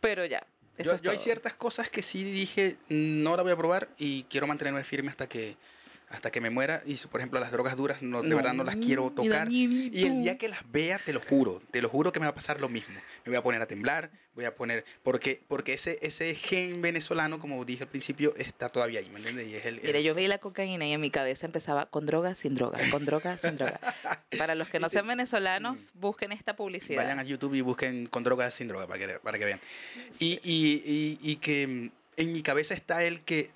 [0.00, 0.46] pero ya.
[0.78, 3.88] Eso Yo, es yo hay ciertas cosas que sí dije, no la voy a probar
[3.98, 5.56] y quiero mantenerme firme hasta que
[6.10, 6.82] hasta que me muera.
[6.86, 9.50] Y por ejemplo, las drogas duras, no, de No, verdad no las quiero tocar.
[9.50, 12.30] Y el día que las vea, te lo juro, te lo juro que me va
[12.30, 12.94] a pasar lo mismo.
[13.24, 17.38] Me voy a poner a temblar, voy a poner, porque, porque ese, ese gen venezolano,
[17.38, 19.48] como dije al principio, está todavía ahí, ¿me entiendes?
[19.48, 22.06] Y es el, el- Mira, yo veía la cocaína y en mi cabeza empezaba con
[22.06, 23.78] droga, sin droga, con droga, sin droga.
[24.38, 27.02] Para los que no sean venezolanos, busquen esta publicidad.
[27.02, 29.60] Vayan a YouTube y busquen con drogas sin droga para que, para que vean.
[30.18, 31.62] Y, y, y, y que
[32.16, 33.50] en mi cabeza está el que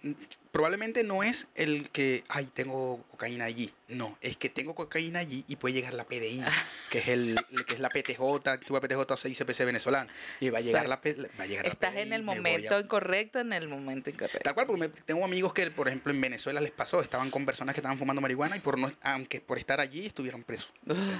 [0.53, 3.73] probablemente no es el que, ay, tengo cocaína allí.
[3.89, 6.43] No, es que tengo cocaína allí y puede llegar la PDI,
[6.91, 10.11] que es, el, que es la PTJ, actúa PTJ 6 CPC venezolano.
[10.41, 12.79] Y va a llegar la, va a llegar la Estás PDI, en el a- momento
[12.79, 14.41] incorrecto, en el momento incorrecto.
[14.45, 17.47] Tal cual, porque me- tengo amigos que, por ejemplo, en Venezuela les pasó, estaban con
[17.47, 20.71] personas que estaban fumando marihuana y por no, aunque por estar allí estuvieron presos.
[20.83, 21.15] Entonces,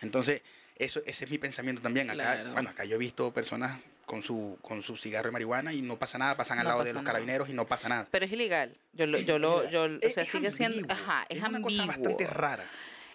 [0.00, 0.42] entonces,
[0.76, 2.10] eso, ese es mi pensamiento también.
[2.10, 2.52] Acá, Claro.
[2.54, 3.78] bueno, acá yo he visto personas
[4.12, 6.92] con su, con su cigarro de marihuana y no pasa nada, pasan al lado de
[6.92, 7.06] los nada.
[7.14, 8.06] carabineros y no pasa nada.
[8.10, 8.76] Pero es ilegal.
[8.92, 11.70] Yo lo, yo lo, yo, o Es- sea, es sigue siendo, ajá, es, una ambiguo.
[11.70, 12.64] cosa bastante rara.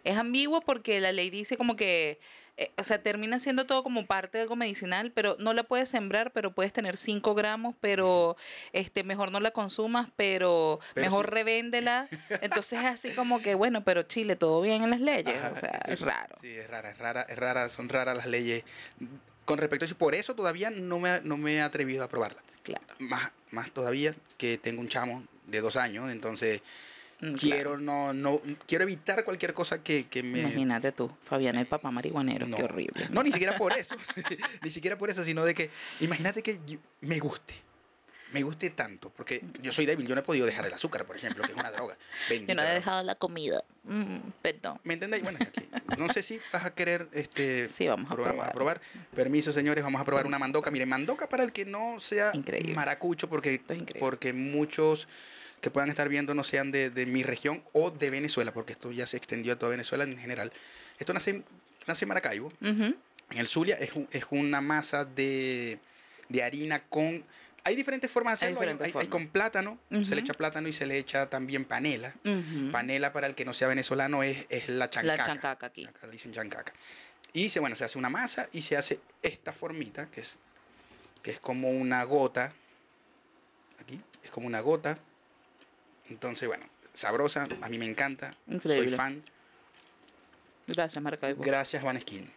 [0.04, 2.20] Es ambiguo porque la ley dice como que,
[2.58, 5.88] eh, o sea, termina siendo todo como parte de algo medicinal, pero no la puedes
[5.88, 8.36] sembrar, pero puedes tener 5 gramos, pero
[8.74, 11.32] este mejor no la consumas, pero, Pero mejor sí.
[11.32, 12.08] revéndela.
[12.42, 15.38] Entonces es así como que, bueno, pero Chile, todo bien en las leyes.
[15.38, 16.38] Ajá, o sea, es raro.
[16.42, 18.64] Sí, es rara, es rara, es rara, son raras las leyes.
[19.48, 22.42] Con respecto a eso, por eso todavía no me, no me he atrevido a probarla.
[22.62, 22.86] Claro.
[23.00, 26.62] Más, más todavía que tengo un chamo de dos años, entonces
[27.20, 31.66] Mm, quiero no, no quiero evitar cualquier cosa que, que me Imagínate tú, Fabián, el
[31.66, 33.08] papá marihuanero, no, qué horrible.
[33.10, 33.96] no ni siquiera por eso
[34.62, 36.60] ni siquiera por eso sino de que imagínate que
[37.02, 37.56] me guste
[38.38, 41.16] me guste tanto porque yo soy débil yo no he podido dejar el azúcar por
[41.16, 41.96] ejemplo que es una droga
[42.30, 42.74] Yo Bendita no he droga.
[42.76, 43.64] dejado la comida.
[43.84, 44.80] Mm, perdón.
[44.84, 45.24] ¿Me entendéis?
[45.24, 45.66] Bueno, aquí.
[45.98, 48.52] No sé si vas a querer este Sí, vamos a probar.
[48.54, 48.82] probar.
[49.16, 50.72] Permiso, señores, vamos a probar una mandoca.
[50.72, 52.74] Miren, mandoca para el que no sea Increíble.
[52.74, 55.08] maracucho, porque, es porque muchos
[55.62, 58.92] que puedan estar viendo no sean de, de mi región o de Venezuela, porque esto
[58.92, 60.52] ya se extendió a toda Venezuela en general.
[61.00, 61.44] Esto nace,
[61.88, 62.96] nace en Maracaibo, en
[63.32, 63.76] el Zulia.
[63.78, 65.80] Es, es una masa de,
[66.30, 67.24] de harina con...
[67.68, 68.62] Hay diferentes formas de hacerlo.
[68.62, 72.14] Hay, hay- hay con plátano, se le echa plátano y se le echa también panela.
[72.24, 72.72] Ujú.
[72.72, 75.18] Panela, para el que no sea venezolano, es, es la chancaca.
[75.18, 75.86] La chancaca aquí.
[75.86, 76.72] Acá le dicen chancaca.
[77.34, 80.38] Y se, bueno, se hace una masa y se hace esta formita, que es,
[81.22, 82.54] que es como una gota.
[83.82, 84.98] Aquí, es como una gota.
[86.10, 88.34] Entonces, bueno, sabrosa, a mí me encanta.
[88.48, 88.88] Increíble.
[88.88, 89.22] Soy fan.
[90.68, 91.44] Gracias, Maracaibo.
[91.44, 92.32] Gracias, Van Skin.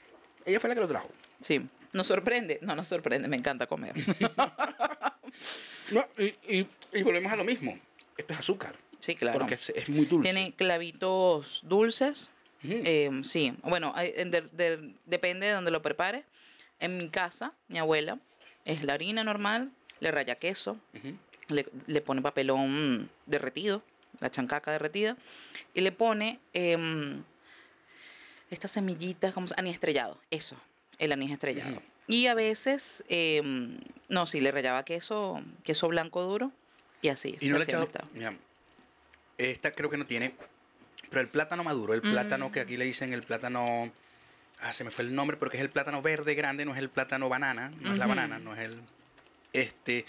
[0.44, 1.08] Ella fue la que lo trajo.
[1.40, 1.68] Sí.
[1.92, 2.58] ¿Nos sorprende?
[2.62, 3.94] No nos sorprende, me encanta comer.
[5.90, 7.76] No, y, y- y volvemos a lo mismo.
[8.16, 8.76] Esto es azúcar.
[9.00, 9.38] Sí, claro.
[9.40, 10.22] Porque es, es muy dulce.
[10.30, 12.30] Tiene clavitos dulces.
[12.62, 16.24] Eh, sí, bueno, de- de- depende de donde lo prepare.
[16.78, 18.18] En mi casa, mi abuela,
[18.64, 20.78] es la harina normal, le raya queso,
[21.48, 23.82] le, le pone papelón derretido,
[24.20, 25.16] la chancaca derretida,
[25.74, 27.22] y le pone em,
[28.50, 30.56] estas semillitas, como anís estrellado, eso,
[30.98, 31.82] el anís estrellado.
[32.10, 36.52] Y a veces, em, no, sí, le rayaba queso, queso blanco duro,
[37.02, 37.36] y así.
[37.40, 37.88] Y no le echado.
[38.12, 38.34] mira,
[39.38, 40.34] esta creo que no tiene.
[41.08, 43.92] Pero el plátano maduro, el plátano que aquí le dicen el plátano.
[44.60, 46.90] Ah, se me fue el nombre, porque es el plátano verde grande, no es el
[46.90, 48.80] plátano banana, no es la banana, no es el.
[49.52, 50.04] Este.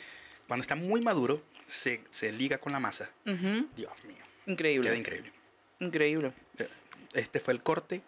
[0.48, 3.10] Cuando está muy maduro, se, se liga con la masa.
[3.26, 4.90] Dios mío, Increíble.
[4.90, 5.32] queda increíble.
[5.80, 6.34] Increíble.
[7.14, 8.02] Este fue el corte.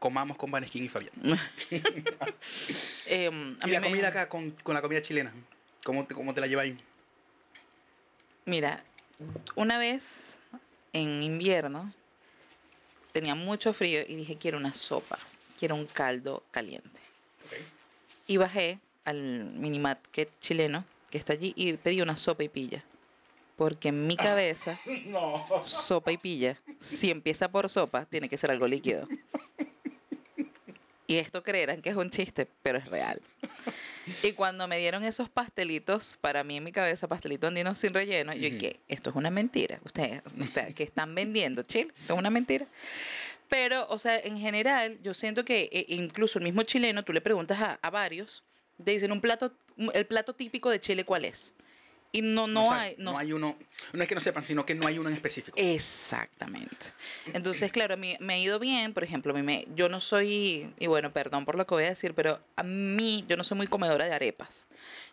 [0.00, 1.12] Comamos con Vanesquín y Fabián.
[1.30, 5.32] A y mí la me- comida acá con, con la comida chilena.
[5.84, 6.74] ¿Cómo te, cómo te la lleváis?
[8.46, 8.82] Mira,
[9.54, 10.38] una vez
[10.92, 11.92] en invierno
[13.12, 15.18] tenía mucho frío y dije quiero una sopa,
[15.58, 17.00] quiero un caldo caliente.
[18.26, 22.82] Y bajé al minimarket chileno que está allí y pedí una sopa y pilla.
[23.56, 25.44] Porque en mi cabeza, No.
[25.62, 29.06] sopa y pilla, si empieza por sopa, tiene que ser algo líquido.
[31.10, 33.20] Y esto creerán que es un chiste, pero es real.
[34.24, 38.32] Y cuando me dieron esos pastelitos, para mí en mi cabeza, pastelito andino sin relleno,
[38.32, 39.78] yo dije, esto es una mentira.
[39.84, 42.66] Ustedes, ustedes que están vendiendo chile, esto es una mentira.
[43.48, 47.20] Pero, o sea, en general, yo siento que eh, incluso el mismo chileno, tú le
[47.20, 48.42] preguntas a, a varios,
[48.82, 49.52] te dicen un plato,
[49.92, 51.52] el plato típico de Chile, ¿cuál es?
[52.12, 52.96] Y no, no, hay.
[52.98, 53.56] No, hay uno.
[53.92, 55.56] No es que no sepan, sino que no hay uno en específico.
[55.58, 56.88] Exactamente.
[57.32, 58.92] Entonces, claro, a mí me ha ido bien.
[58.92, 60.72] Por ejemplo, a mí me, yo no soy.
[60.78, 63.56] Y bueno, perdón por lo que voy a decir, pero a mí, yo no soy
[63.56, 64.66] muy comedora de arepas.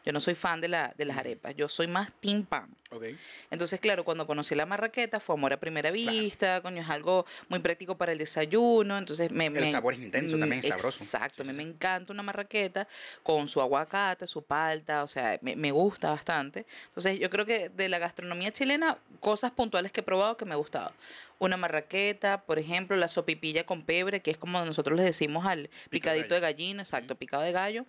[0.07, 1.53] Yo no soy fan de, la, de las arepas.
[1.57, 2.73] Yo soy más team pan.
[2.89, 3.17] Okay.
[3.51, 7.59] Entonces, claro, cuando conocí la marraqueta fue amor a primera vista, coño, es algo muy
[7.59, 9.47] práctico para el desayuno, entonces me...
[9.47, 11.03] El sabor es intenso también, es sabroso.
[11.03, 12.87] Exacto, a mí me encanta una marraqueta
[13.21, 16.65] con su aguacate, su palta, o sea, me, me, gusta bastante.
[16.87, 20.53] Entonces, yo creo que de la gastronomía chilena, cosas puntuales que he probado que me
[20.53, 20.93] ha gustado.
[21.37, 25.69] Una marraqueta, por ejemplo, la sopipilla con pebre, que es como nosotros le decimos al
[25.89, 27.85] picadito de, gallina, exacto, picado de gallo.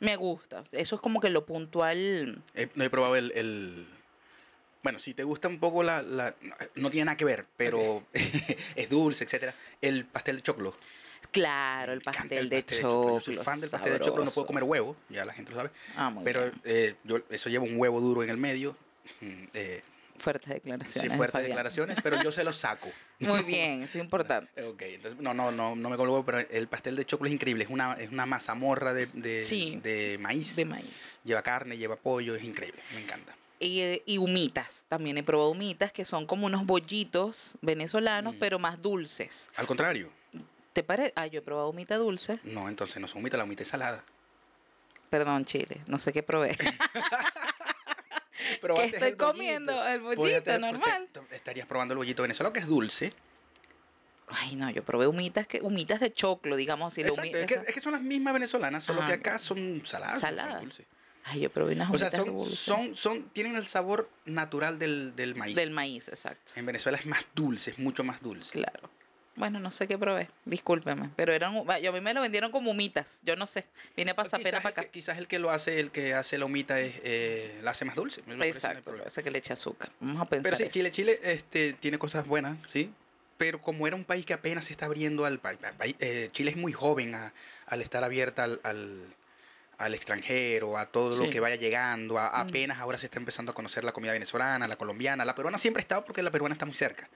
[0.00, 0.64] Me gusta.
[0.72, 2.42] Eso es como que lo puntual.
[2.74, 3.86] no he probado el, el
[4.82, 6.34] bueno, si te gusta un poco la, la
[6.76, 8.04] no tiene nada que ver, pero
[8.76, 9.54] es dulce, etcétera.
[9.80, 10.74] El pastel de choclo.
[11.30, 13.18] Claro, el pastel, de, choclo.
[13.18, 15.58] Yo soy fan del pastel de choclo, no puedo comer huevo, ya la gente lo
[15.58, 15.70] sabe.
[15.96, 18.76] Ah, muy pero eh, yo, eso lleva un huevo duro en el medio.
[19.20, 19.82] Mm, eh,
[20.16, 21.10] fuertes declaraciones.
[21.10, 22.90] Sí, fuertes declaraciones, pero yo se lo saco.
[23.20, 24.62] Muy bien, eso es importante.
[24.66, 27.64] ok, entonces, no, no, no, no me huevo, pero el pastel de choclo es increíble.
[27.64, 30.56] Es una, es una mazamorra de, de, de maíz.
[30.56, 30.90] De maíz.
[31.24, 33.34] Lleva carne, lleva pollo, es increíble, me encanta.
[33.58, 38.38] Y, y, humitas, también he probado humitas, que son como unos bollitos venezolanos, mm.
[38.38, 39.50] pero más dulces.
[39.56, 40.10] Al contrario.
[40.72, 41.12] ¿Te parece?
[41.16, 42.38] Ah, yo he probado humita dulce.
[42.44, 44.02] No, entonces no son humitas, la humita es salada.
[45.10, 46.56] Perdón, Chile, no sé qué probé.
[48.76, 49.86] ¿Qué estoy comiendo?
[49.86, 51.08] El bollito, normal.
[51.30, 53.12] Estarías probando el bollito venezolano, que es dulce.
[54.28, 56.96] Ay, no, yo probé humitas, que, humitas de choclo, digamos.
[56.96, 60.20] Exacto, es, que, es, que, son las mismas venezolanas, solo que acá son saladas.
[60.20, 60.60] Saladas.
[60.60, 60.86] Dulces.
[61.24, 65.34] Ay, yo probé unas O sea, son, son, son, tienen el sabor natural del, del
[65.34, 65.54] maíz.
[65.54, 66.52] Del maíz, exacto.
[66.56, 68.52] En Venezuela es más dulce, es mucho más dulce.
[68.52, 68.90] Claro.
[69.40, 72.70] Bueno, no sé qué probé, discúlpeme, pero eran, yo a mí me lo vendieron como
[72.70, 73.64] humitas, yo no sé,
[73.96, 74.84] vine a pasar pena para acá.
[74.84, 77.96] quizás el que lo hace, el que hace la humita es, eh, la hace más
[77.96, 78.22] dulce.
[78.42, 81.98] Exacto, ese que le echa azúcar, vamos a pensar Pero sí, Chile, Chile este, tiene
[81.98, 82.92] cosas buenas, sí,
[83.38, 85.58] pero como era un país que apenas se está abriendo al país,
[86.00, 87.14] eh, Chile es muy joven
[87.66, 89.14] al estar abierta al
[89.80, 92.48] al extranjero, a todo lo que vaya llegando, a, mm.
[92.48, 95.80] apenas ahora se está empezando a conocer la comida venezolana, la colombiana, la peruana siempre
[95.80, 97.08] ha estado porque la peruana está muy cerca.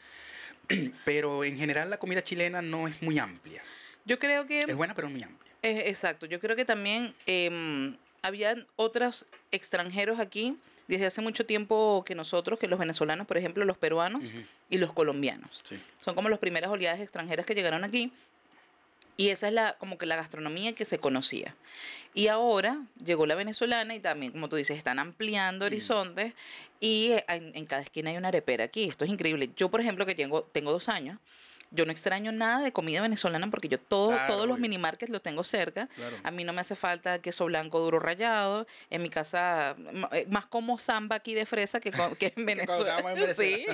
[1.05, 3.63] Pero en general la comida chilena no es muy amplia.
[4.05, 4.61] Yo creo que...
[4.61, 5.53] Es buena, pero muy amplia.
[5.63, 12.15] exacto, yo creo que también eh, habían otros extranjeros aquí desde hace mucho tiempo que
[12.15, 14.25] nosotros, que los venezolanos, por ejemplo, los peruanos
[14.69, 15.63] y los colombianos.
[16.01, 18.13] Son como las primeras oleadas extranjeras que llegaron aquí
[19.17, 21.55] y esa es la, como que la gastronomía que se conocía.
[22.15, 25.67] Y ahora llegó la venezolana y también, como tú dices, están ampliando mm.
[25.67, 26.35] horizontes
[26.81, 28.85] y en, cada esquina hay una arepera aquí.
[28.85, 29.51] Esto es increíble.
[29.57, 31.19] Yo, por ejemplo, que tengo, tengo dos años,
[31.75, 35.23] yo no extraño nada de comida venezolana porque yo todo, todos los mini markets los
[35.23, 35.89] tengo cerca.
[36.23, 38.67] A mí no me hace falta queso blanco duro rallado.
[38.91, 39.77] En mi casa,
[40.13, 43.03] eh, más como samba aquí de fresa que, que en Venezuela.
[43.35, 43.67] sí.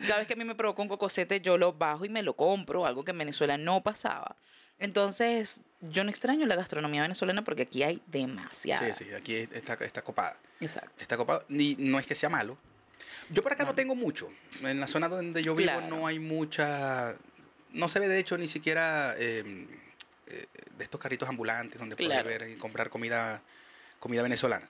[0.00, 2.84] Sabes que a mí me provoca un cocosete, yo lo bajo y me lo compro,
[2.84, 4.36] algo que en Venezuela no pasaba.
[4.78, 8.92] Entonces, yo no extraño la gastronomía venezolana porque aquí hay demasiada.
[8.92, 10.36] Sí, sí, aquí está, está copada.
[10.60, 10.90] Exacto.
[10.98, 11.44] Está copada.
[11.48, 12.58] Y no es que sea malo,
[13.30, 14.30] yo por acá no, tengo mucho.
[14.62, 17.16] En la zona donde yo vivo no hay mucha.
[17.72, 19.66] No se ve, de hecho, ni siquiera em,
[20.26, 23.42] eh, de estos carritos ambulantes donde puedes ver y comprar comida,
[23.98, 24.68] comida venezolana.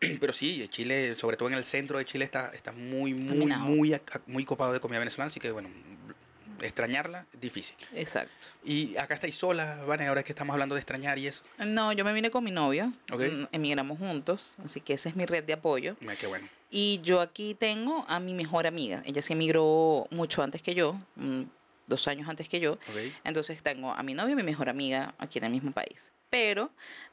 [0.20, 4.00] Pero sí, Chile, sobre todo en el centro de Chile, está, está muy, muy, muy,
[4.26, 5.28] muy copado de comida venezolana.
[5.28, 5.68] Así que, bueno,
[6.62, 7.76] extrañarla difícil.
[7.94, 8.46] Exacto.
[8.64, 11.42] Y acá estáis sola, Vane, ahora que estamos hablando de extrañar y eso.
[11.58, 12.92] No, yo me vine con mi novio.
[13.08, 15.96] Mm, emigramos juntos, así que esa es mi red de apoyo.
[16.18, 16.48] qué bueno.
[16.70, 19.02] Y yo aquí tengo a mi mejor amiga.
[19.04, 21.42] Ella se emigró mucho antes que yo, mm,
[21.88, 22.78] dos años antes que yo.
[23.24, 26.12] Entonces tengo a mi novio y a mi mejor amiga aquí en el mismo país.
[26.30, 26.70] Pero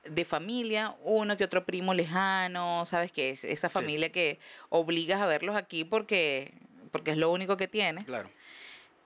[0.07, 3.39] de familia, uno que otro primo lejano, ¿sabes qué?
[3.41, 4.39] Esa familia que
[4.69, 6.53] obligas a verlos aquí porque,
[6.91, 8.03] porque es lo único que tienes.
[8.03, 8.29] Claro.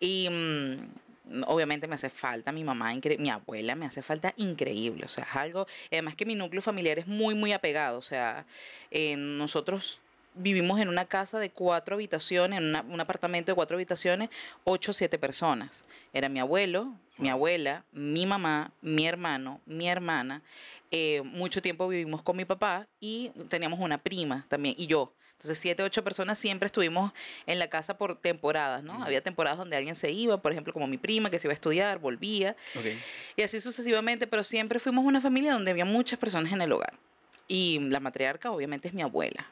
[0.02, 5.06] Y mm, obviamente me hace falta mi mamá, mi abuela me hace falta increíble.
[5.06, 7.98] O sea, es algo, además que mi núcleo familiar es muy, muy apegado.
[7.98, 8.46] O sea,
[8.92, 10.02] nosotros
[10.34, 14.30] vivimos en una casa de cuatro habitaciones, en una- un apartamento de cuatro habitaciones,
[14.64, 15.86] ocho o siete personas.
[16.14, 20.42] Era mi abuelo, mi abuela, mi mamá, mi hermano, mi hermana.
[20.90, 25.14] Eh, mucho tiempo vivimos con mi papá y teníamos una prima también, y yo.
[25.34, 27.12] Entonces, siete, ocho personas siempre estuvimos
[27.48, 29.04] en la casa por temporadas, ¿no?
[29.04, 31.56] Había temporadas donde alguien se iba, por ejemplo, como mi prima, que se iba a
[31.56, 32.56] estudiar, volvía.
[32.76, 32.86] Ok.
[33.38, 36.94] Y así sucesivamente, pero siempre fuimos una familia donde había muchas personas en el hogar.
[37.48, 39.48] Y la matriarca obviamente es mi abuela.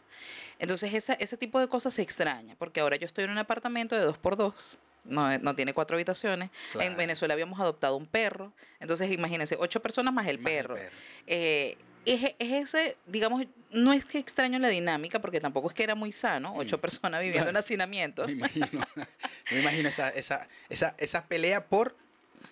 [0.59, 3.95] Entonces esa, ese tipo de cosas se extraña, porque ahora yo estoy en un apartamento
[3.95, 4.77] de dos por dos.
[5.05, 6.51] No, no tiene cuatro habitaciones.
[6.73, 6.87] Claro.
[6.87, 8.51] En Venezuela habíamos adoptado un perro.
[8.79, 10.77] Entonces imagínense, ocho personas más el Más el perro.
[11.25, 15.83] Eh, es, es ese, digamos, no es que extraño la dinámica, porque tampoco es que
[15.83, 16.81] era muy sano, ocho Mm.
[16.81, 18.25] personas viviendo en hacinamiento.
[18.25, 18.67] Me imagino,
[19.51, 21.95] me imagino esa, esa, esa, esa pelea por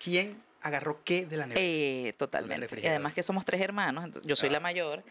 [0.02, 1.60] quién agarró qué de la nevera.
[1.64, 2.80] Eh, totalmente.
[2.82, 5.04] Y además que somos tres hermanos, entonces yo soy la mayor,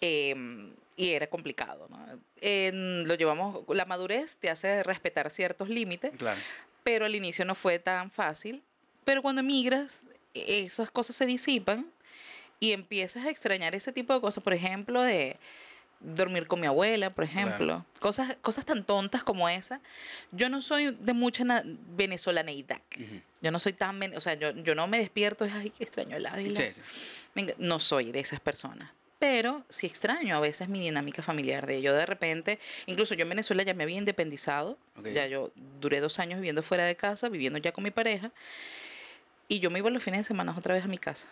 [0.00, 0.34] eh,
[0.96, 1.88] y era complicado.
[2.40, 6.38] lo llevamos, la madurez te hace respetar ciertos límites, Claro.
[6.84, 8.62] pero al inicio no fue tan fácil.
[9.04, 10.02] Pero cuando emigras,
[10.34, 11.86] esas cosas se disipan
[12.60, 15.36] y empiezas a extrañar ese tipo de cosas, por ejemplo, de
[16.02, 19.80] dormir con mi abuela, por ejemplo, cosas, cosas tan tontas como esa.
[20.30, 21.44] Yo no soy de mucha
[21.96, 22.80] venezolaneidad.
[23.40, 26.16] Yo no soy tan, o sea, yo, yo no me despierto, es, ay, que extraño
[26.16, 26.60] el Ávila.
[26.60, 26.80] Sí, sí.
[27.34, 28.90] Venga, no soy de esas personas.
[29.18, 33.28] Pero sí extraño a veces mi dinámica familiar de yo de repente, incluso yo en
[33.28, 34.76] Venezuela ya me había independizado,
[35.14, 38.32] ya yo duré dos años viviendo fuera de casa, viviendo ya con mi pareja,
[39.46, 41.28] y yo me iba los fines de semana otra vez a mi casa,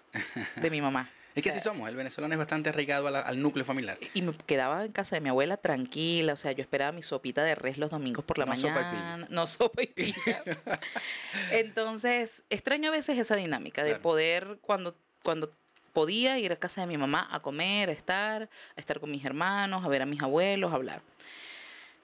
[0.56, 1.11] de mi mamá.
[1.34, 3.98] Es que O sea, así somos, el venezolano es bastante arraigado al núcleo familiar.
[4.14, 7.44] Y me quedaba en casa de mi abuela tranquila, o sea, yo esperaba mi sopita
[7.44, 10.42] de res los domingos por la No sopa y mañana, no sopa y pilla.
[11.50, 14.02] Entonces, extraño a veces esa dinámica de Claro.
[14.02, 15.50] poder, cuando, cuando
[15.92, 18.42] podía ir a casa de mi mamá a comer, a estar,
[18.76, 21.02] a estar con mis hermanos, a ver a mis abuelos, a hablar.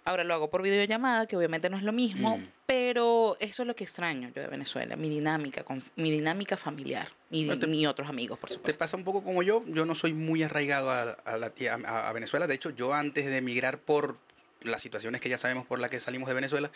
[0.06, 2.48] Ahora lo hago por videollamada, que obviamente no es lo mismo, Mm.
[2.64, 7.08] pero eso es lo que extraño yo de Venezuela, mi dinámica, con, mi dinámica familiar
[7.28, 8.78] y Bueno, te- mis otros amigos, por Te supuesto.
[8.78, 11.52] pasa un poco como yo, yo no soy muy arraigado a, a la
[11.86, 12.46] a- a Venezuela.
[12.46, 14.16] De hecho, yo antes de emigrar por
[14.62, 16.70] las situaciones que ya sabemos por las que salimos de Venezuela,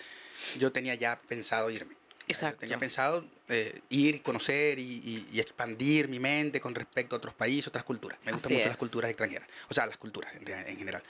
[0.59, 1.95] yo tenía ya pensado irme.
[2.27, 2.61] Exacto.
[2.61, 7.35] Tenía pensado eh, ir, conocer y, y- y expandir mi mente con respecto a otros
[7.35, 8.19] países, otras culturas.
[8.25, 8.79] Me gustan Así mucho las es.
[8.79, 9.49] culturas extranjeras.
[9.69, 11.03] O sea, las culturas en, en general.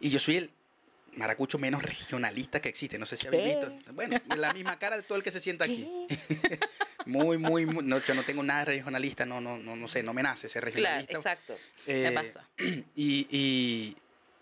[0.00, 0.50] Y yo soy el
[1.14, 2.98] maracucho menos regionalista que existe.
[2.98, 3.48] No sé si habéis ¿Qué?
[3.56, 3.92] visto.
[3.92, 5.88] Bueno, la misma cara de todo el que se sienta aquí.
[7.06, 7.82] Muy, muy, muy.
[7.84, 10.46] No, yo no tengo nada de regionalista, no, no, no, no sé, no me nace
[10.46, 11.16] ser Claro, regionalista.
[11.16, 11.56] exacto.
[11.86, 12.46] Eh, me pasa.
[12.96, 13.96] Y, y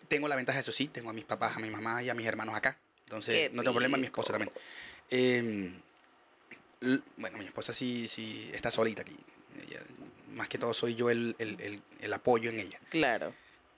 [0.09, 2.27] tengo la ventaja, eso sí, tengo a mis papás, a mi mamá y a mis
[2.27, 2.77] hermanos acá.
[3.05, 4.21] Entonces, Qué no tengo problema, mi rico.
[4.21, 4.51] esposa también.
[5.11, 5.73] Eh,
[6.81, 9.17] l- bueno, mi esposa sí, sí está solita aquí.
[9.69, 9.83] Ella-
[10.35, 12.81] más que todo soy yo el, el- el- el apoyo en ella.
[12.91, 13.33] Claro.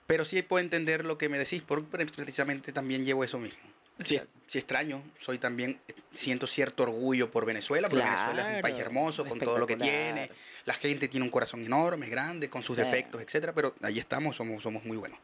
[0.09, 3.59] Pero sí puedo entender lo que me decís, porque precisamente también llevo eso mismo.
[4.03, 5.79] Sí, sí extraño, soy también,
[6.11, 9.67] siento cierto orgullo por Venezuela, porque Venezuela es un país Claro, hermoso, con todo lo
[9.67, 10.31] que tiene,
[10.65, 12.81] la gente tiene un corazón enorme, grande, con sus Sí.
[12.81, 15.19] defectos, etcétera, pero ahí estamos, somos, somos muy buenos.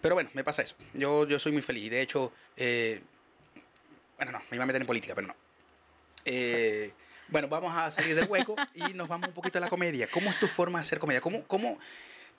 [0.00, 0.76] Pero bueno, me pasa eso.
[0.94, 1.90] Yo, yo soy muy feliz.
[1.90, 3.02] De hecho, eh,
[4.18, 5.34] bueno, no, me iba a meter en política, pero no.
[6.24, 6.92] Eh,
[7.26, 10.06] bueno, vamos a salir del hueco y nos vamos un poquito a la comedia.
[10.06, 11.20] ¿Cómo es tu forma de hacer comedia?
[11.20, 11.76] ¿Cómo, cómo,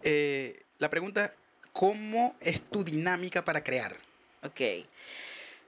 [0.01, 1.33] eh, la pregunta,
[1.73, 3.95] ¿cómo es tu dinámica para crear?
[4.43, 4.61] Ok.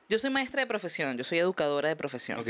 [0.08, 2.39] Yo soy maestra de profesión, yo soy educadora de profesión.
[2.39, 2.48] ¿Ok?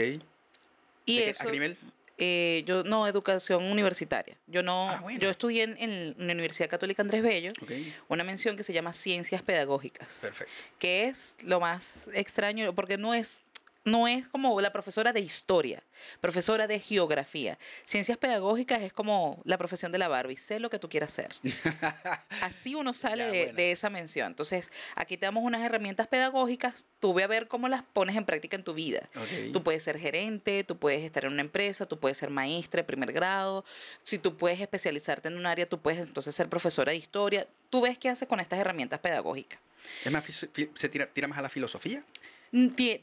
[1.06, 1.78] Y ¿De qué- eso, ¿A qué nivel?
[2.18, 4.36] eh, yo no, educación universitaria.
[4.48, 5.20] Yo no, Ah, bueno.
[5.20, 7.72] yo estudié en, en la Universidad Católica Andrés Bello, Ok,
[8.10, 10.54] una mención que se llama Ciencias Pedagógicas, perfecto.
[10.80, 13.42] que es lo más extraño, porque no es,
[13.86, 15.84] no es como la profesora de historia,
[16.20, 17.58] profesora de geografía.
[17.86, 21.30] Ciencias Pedagógicas es como la profesión de la Barbie, sé lo que tú quieras ser.
[22.42, 24.28] Así uno sale Ya, de, esa mención.
[24.28, 28.26] Entonces, aquí te damos unas herramientas pedagógicas, tú ve a ver cómo las pones en
[28.26, 29.08] práctica en tu vida.
[29.16, 29.54] Ok.
[29.54, 32.86] Tú puedes ser gerente, tú puedes estar en una empresa, tú puedes ser maestra de
[32.86, 33.64] primer grado.
[34.04, 37.48] Si tú puedes especializarte en un área, tú puedes entonces ser profesora de historia.
[37.70, 39.60] Tú ves qué haces con estas herramientas pedagógicas.
[40.04, 42.04] Es más, se tira, tira más a la filosofía,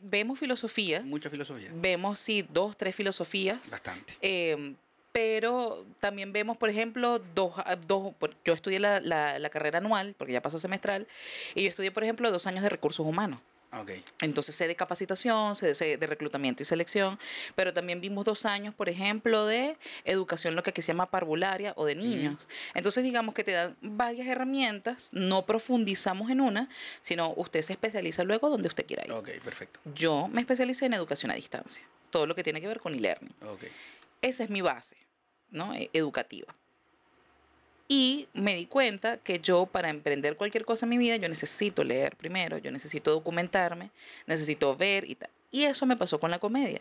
[0.02, 3.70] Vemos filosofía, mucha filosofía, vemos, sí, dos, tres filosofías.
[3.70, 4.14] bastante.
[4.22, 4.74] Eh,
[5.12, 8.14] pero también vemos, por ejemplo, dos, ah, dos
[8.46, 11.06] yo estudié la, la- la carrera anual, porque ya pasó semestral,
[11.54, 13.38] y yo estudié, por ejemplo, dos años de recursos humanos.
[13.74, 17.18] Ok, Entonces sé de capacitación, sé de, reclutamiento y selección,
[17.54, 21.72] pero también vimos dos años, por ejemplo, de educación, lo que aquí se llama parvularia
[21.76, 22.48] o de niños.
[22.74, 26.68] Entonces digamos que te dan varias herramientas, no profundizamos en una,
[27.00, 29.12] sino usted se especializa luego donde usted quiera ir.
[29.12, 29.80] ok, perfecto.
[29.94, 33.34] Yo me especialicé en educación a distancia, todo lo que tiene que ver con e-learning.
[33.48, 33.64] Ok.
[34.20, 34.96] Esa es mi base,
[35.48, 35.74] ¿no?
[35.74, 36.54] E- Educativa.
[37.94, 41.84] Y me di cuenta que yo para emprender cualquier cosa en mi vida, yo necesito
[41.84, 43.90] leer primero, yo necesito documentarme,
[44.26, 45.28] necesito ver y tal.
[45.50, 46.80] Y eso me pasó con la comedia.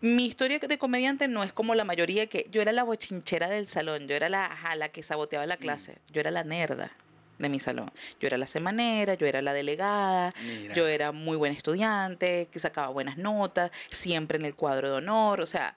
[0.00, 3.66] Mi historia de comediante no es como la mayoría que yo era la bochinchera del
[3.66, 6.92] salón, yo era la, ajá, la que saboteaba la clase, yo era la nerda
[7.36, 7.90] de mi salón.
[8.18, 10.74] Yo era la semanera, yo era la delegada, Mira.
[10.74, 15.42] yo era muy buen estudiante, que sacaba buenas notas, siempre en el cuadro de honor,
[15.42, 15.76] o sea,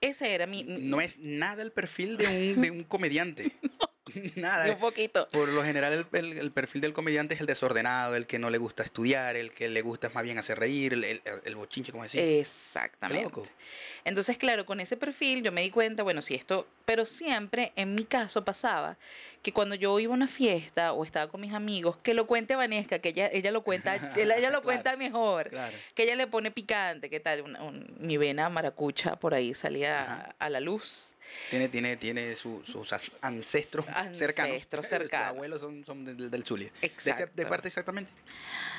[0.00, 0.64] ese era mi...
[0.64, 3.52] mi- No es nada el perfil de un, de un comediante.
[4.36, 4.70] Nada.
[4.72, 5.28] un poquito.
[5.28, 8.50] Por lo general el, el- el perfil del comediante es el desordenado, el que no
[8.50, 11.92] le gusta estudiar, el que le gusta más bien hacer reír, el, el, el bochinche,
[11.92, 12.20] como decir.
[12.20, 13.22] Exactamente.
[13.24, 13.44] loco.
[14.04, 17.94] Entonces, claro, con ese perfil yo me di cuenta, bueno, si esto, pero siempre en
[17.94, 18.96] mi caso pasaba
[19.42, 22.56] que cuando yo iba a una fiesta o estaba con mis amigos, que lo cuente
[22.56, 25.76] Vanesca, que ella, ella lo cuenta, ella, ella lo Claro, cuenta mejor, claro.
[25.94, 27.42] que ella le pone picante, ¿qué tal?
[27.42, 31.12] Un- un- mi vena maracucha por ahí salía a la luz.
[31.50, 34.52] Tiene, tiene, tiene su- sus ancestros, cercanos.
[34.54, 35.28] Ancestros Sus cercanos.
[35.28, 36.70] abuelos son, son del, del Zulia.
[36.80, 37.30] ¿De, Exacto.
[37.34, 38.12] de parte exactamente?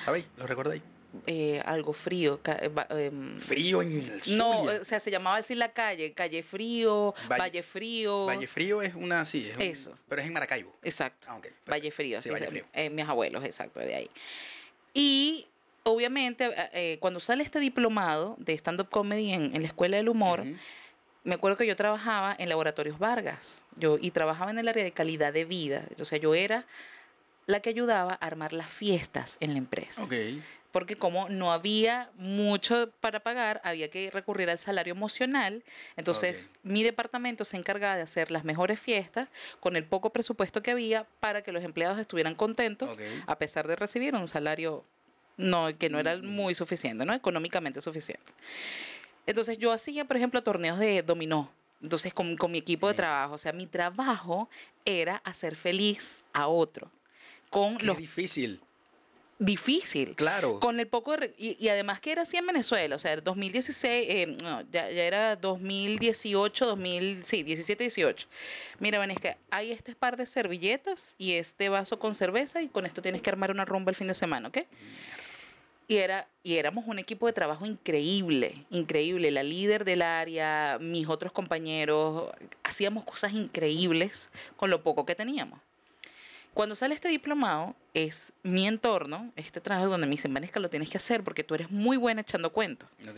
[0.03, 0.25] ¿Sabéis?
[0.37, 0.81] ¿Lo recordáis?
[1.27, 2.39] Eh, algo frío.
[2.45, 4.81] eh, em, Frío en el no, Zulia.
[4.81, 8.25] o sea, se llamaba así la calle, calle frío, Valle- Valle, Frío.
[8.25, 9.97] Valle Frío es una, sí, es un- Eso.
[10.09, 10.75] pero es en Maracaibo.
[10.81, 11.27] Exacto.
[11.29, 11.39] Ah.
[11.69, 12.65] Valle Frío, Sí, Valle Frío.
[12.73, 14.09] eh, mis abuelos, exacto, de ahí.
[14.93, 15.45] Y
[15.83, 16.49] obviamente,
[16.99, 20.43] cuando sale este diplomado de stand-up comedy en, en la Escuela del Humor.
[21.23, 24.91] Me acuerdo que yo trabajaba en Laboratorios Vargas yo, y trabajaba en el área de
[24.91, 25.83] calidad de vida.
[25.99, 26.65] O sea, yo era
[27.45, 30.03] la que ayudaba a armar las fiestas en la empresa.
[30.03, 30.13] Ok.
[30.71, 35.63] Porque como no había mucho para pagar, había que recurrir al salario emocional.
[35.97, 40.71] Entonces, mi departamento se encargaba de hacer las mejores fiestas con el poco presupuesto que
[40.71, 44.83] había para que los empleados estuvieran contentos, a pesar de recibir un salario
[45.37, 46.25] no, que no era Mm.
[46.25, 47.13] muy suficiente, ¿no?
[47.13, 48.31] Económicamente suficiente.
[49.25, 51.49] Entonces, yo hacía, por ejemplo, torneos de dominó.
[51.81, 53.33] Entonces, con, con mi equipo de trabajo.
[53.35, 54.49] O sea, mi trabajo
[54.85, 56.89] era hacer feliz a otro.
[57.49, 58.61] Con Qué los difícil.
[59.39, 60.15] difícil.
[60.15, 60.59] Claro.
[60.59, 64.05] Con el poco de y, y además que era así en Venezuela, o sea, 2016,
[64.09, 68.27] eh, no, ya, ya era 2018, 2000, sí, 17, 18.
[68.79, 73.01] Mira, Vanesca, hay este par de servilletas y este vaso con cerveza y con esto
[73.01, 74.59] tienes que armar una rumba el fin de semana, ¿ok?
[75.93, 79.29] Y, era, y éramos un equipo de trabajo increíble, increíble.
[79.29, 82.31] La líder del área, mis otros compañeros,
[82.63, 85.59] hacíamos cosas increíbles con lo poco que teníamos.
[86.55, 90.89] Cuando sale este diplomado, es mi entorno, este trabajo donde me dicen, Vanesca, lo tienes
[90.89, 92.89] que hacer porque tú eres muy buena echando cuentos.
[93.07, 93.17] Ok.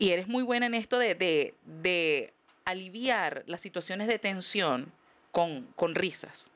[0.00, 2.32] Y eres muy buena en esto de, de, de
[2.64, 4.90] aliviar las situaciones de tensión
[5.30, 6.50] con, con risas.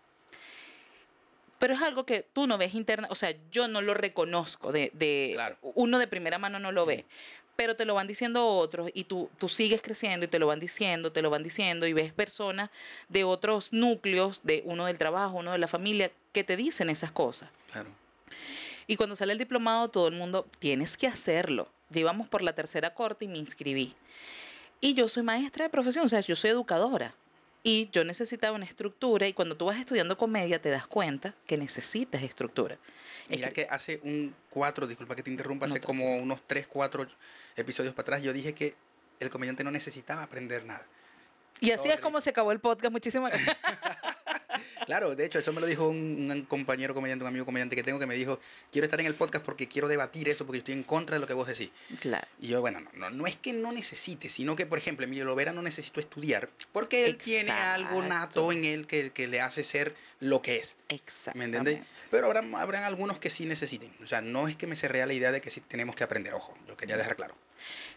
[1.65, 4.91] Pero es algo que tú no ves interna, o sea, yo no lo reconozco, de,
[4.93, 5.57] de Claro.
[5.63, 7.07] uno de primera mano no lo ve,
[7.57, 10.61] pero te lo van diciendo otros y tú, tú sigues creciendo y te lo van
[10.61, 12.69] diciendo, te lo van diciendo y ves personas
[13.09, 17.13] de otros núcleos, de uno del trabajo, uno de la familia, que te dicen esas
[17.13, 17.49] cosas.
[17.73, 17.89] Claro.
[18.87, 21.71] Y cuando sale el diplomado, todo el mundo, tienes que hacerlo.
[21.91, 23.95] Llevamos por la tercera corte y me inscribí.
[24.83, 27.15] Y yo soy maestra de profesión, o sea, yo soy educadora.
[27.67, 31.57] Y yo necesitaba una estructura y cuando tú vas estudiando comedia te das cuenta que
[31.57, 32.77] necesitas estructura.
[33.29, 36.67] Es Mira que hace un cuatro, disculpa que te interrumpa, No hace como unos tres,
[36.69, 37.07] cuatro
[37.57, 38.75] episodios para atrás, yo dije que
[39.19, 40.87] el comediante no necesitaba aprender nada.
[41.61, 42.93] Y así es como se acabó el podcast.
[42.93, 43.57] Muchísimas gracias.
[44.87, 47.83] Claro, de hecho, eso me lo dijo un, un compañero comediante, un amigo comediante que
[47.83, 50.75] tengo, que me dijo, quiero estar en el podcast porque quiero debatir eso, porque estoy
[50.75, 51.71] en contra de lo que vos decís.
[52.01, 52.27] claro.
[52.41, 55.25] Y yo, bueno, no, no, no es que no necesite, sino que, por ejemplo, Emilio
[55.25, 58.53] Lovera no necesitó estudiar, porque él tiene algo nato Exacto.
[58.53, 60.77] en él que, que le hace ser lo que es.
[60.89, 61.57] ¿Me Exactamente.
[61.59, 61.89] entiendes?
[62.11, 63.93] Pero habrán, habrán algunos que sí necesiten.
[64.03, 66.05] O sea, no es que me se rea la idea de que sí tenemos que
[66.05, 67.35] aprender, ojo, lo quería dejar claro.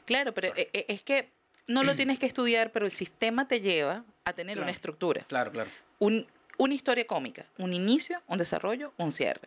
[0.06, 0.62] Claro, pero Sorry.
[0.62, 1.30] e- e- es que
[1.68, 5.24] no lo tienes que estudiar, pero el sistema te lleva a tener una estructura.
[5.28, 5.70] Claro, claro.
[6.00, 6.28] Un,
[6.58, 9.42] una historia cómica, un inicio, un desarrollo, un cierre.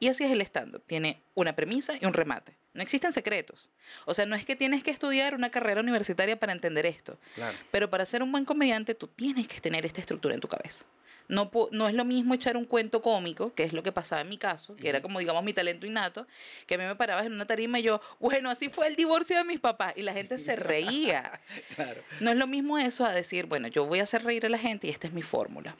[0.00, 0.82] Y así es el stand-up.
[0.86, 2.54] Tiene una premisa y un remate.
[2.74, 3.70] No existen secretos.
[4.04, 7.16] O sea, no es que tienes que estudiar una carrera universitaria para entender esto.
[7.36, 7.56] Claro.
[7.70, 10.84] Pero para ser un buen comediante, tú tienes que tener esta estructura en tu cabeza.
[11.26, 11.50] No,
[11.88, 14.76] es lo mismo echar un cuento cómico, que es lo que pasaba en mi caso,
[14.76, 16.26] que era como, digamos, mi talento innato,
[16.66, 19.36] que a mí me parabas en una tarima y yo, bueno, así fue el divorcio
[19.38, 19.94] de mis papás.
[19.96, 21.40] Y la gente se reía.
[21.74, 22.02] Claro.
[22.20, 24.58] No es lo mismo eso a decir, bueno, yo voy a hacer reír a la
[24.58, 25.74] gente y esta es mi fórmula.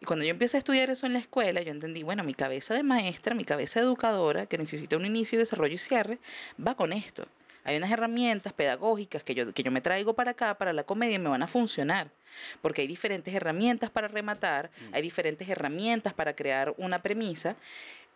[0.00, 2.74] Y cuando yo empecé a estudiar eso en la escuela, yo entendí, bueno, mi cabeza
[2.74, 6.18] de maestra, mi cabeza de educadora, que necesita un inicio, desarrollo y cierre,
[6.64, 7.26] va con esto.
[7.64, 11.16] Hay unas herramientas pedagógicas que yo, que yo me traigo para acá, para la comedia,
[11.16, 12.10] y me van a funcionar.
[12.62, 14.94] Porque hay diferentes herramientas para rematar, Mm.
[14.94, 17.56] hay diferentes herramientas para crear una premisa.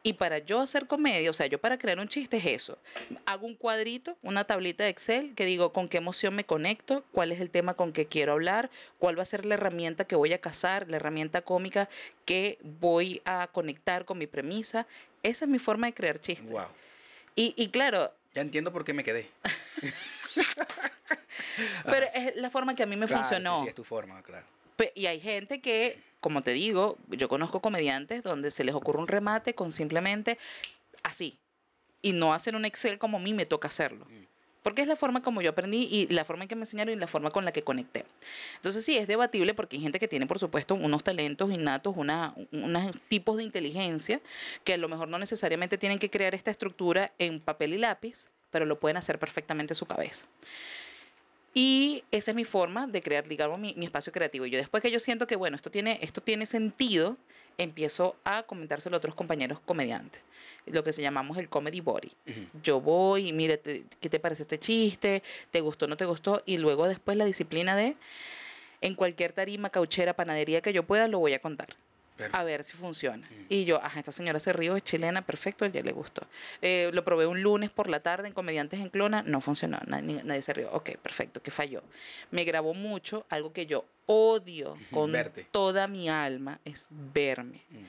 [0.04, 2.76] Y para yo hacer comedia, o sea, yo para crear un chiste es eso.
[3.24, 7.30] Hago un cuadrito, una tablita de Excel que digo con qué emoción me conecto, cuál
[7.30, 10.32] es el tema con que quiero hablar, cuál va a ser la herramienta que voy
[10.32, 11.88] a cazar, la herramienta cómica
[12.24, 14.86] que voy a conectar con mi premisa.
[15.22, 16.50] Esa es mi forma de crear chistes.
[16.50, 16.66] Wow.
[17.36, 19.28] Y, y claro, Ya entiendo por qué me quedé.
[21.84, 23.56] pero es la forma que a mí me Claro, funcionó.
[23.58, 24.46] Sí, sí, es tu forma, claro.
[24.96, 29.08] Y hay gente que, como te digo, yo conozco comediantes donde se les ocurre un
[29.08, 30.38] remate con simplemente
[31.02, 31.36] así.
[32.00, 34.06] Y no hacen un Excel como a mí me toca hacerlo.
[34.08, 34.22] Mm.
[34.62, 36.96] Porque es la forma como yo aprendí y la forma en que me enseñaron y
[36.96, 38.04] la forma con la que conecté.
[38.54, 42.36] Entonces sí, es debatible porque hay gente que tiene, por supuesto, unos talentos innatos, una,
[42.52, 44.20] unos tipos de inteligencia
[44.62, 48.28] que a lo mejor no necesariamente tienen que crear esta estructura en papel y lápiz,
[48.52, 50.26] pero lo pueden hacer perfectamente en su cabeza.
[51.54, 54.46] Y esa es mi forma de crear, digamos, mi, mi espacio creativo.
[54.46, 57.16] Y yo después que yo siento que, bueno, esto tiene, esto tiene sentido,
[57.58, 60.22] empiezo a comentárselo a otros compañeros comediantes,
[60.66, 62.10] lo que se llamamos el comedy body.
[62.62, 65.22] Yo voy y mire, te- ¿qué te parece este chiste?
[65.50, 66.42] ¿Te gustó no te gustó?
[66.46, 67.96] Y luego después la disciplina de,
[68.80, 71.68] en cualquier tarima, cauchera, panadería que yo pueda, lo voy a contar.
[72.32, 73.26] A ver si funciona.
[73.26, 73.46] Mm.
[73.48, 76.26] Y yo, ajá, esta señora se rió, es chilena, perfecto, ya le gustó.
[76.60, 80.22] Eh, lo probé un lunes por la tarde en Comediantes en Clona, no funcionó, nadie,
[80.24, 80.70] nadie se rió.
[80.72, 81.82] Ok, perfecto, que falló.
[82.30, 85.46] Me grabó mucho, algo que yo odio con Verte.
[85.50, 87.84] toda mi alma, es verme, Mm,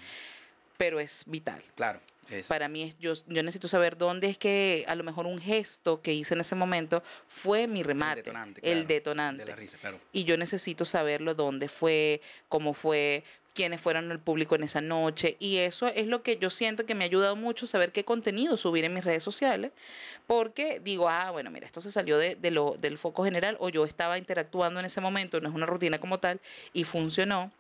[0.78, 1.62] pero es vital.
[1.76, 2.00] Claro.
[2.48, 6.02] Para mí, es, yo, yo necesito saber dónde es que a lo mejor un gesto
[6.02, 8.20] que hice en ese momento fue mi remate,
[8.62, 9.44] el detonante, detonante.
[9.44, 10.00] claro, De la risa, claro.
[10.12, 15.38] Y yo necesito saberlo dónde fue, cómo fue, quiénes fueron el público en esa noche.
[15.40, 18.58] Y eso es lo que yo siento que me ha ayudado mucho saber qué contenido
[18.58, 19.72] subir en mis redes sociales.
[20.28, 23.70] Porque digo, ah, bueno, mira, esto se salió de, de lo, del foco general o
[23.70, 26.40] yo estaba interactuando en ese momento, no es una rutina como tal,
[26.74, 27.52] y funcionó.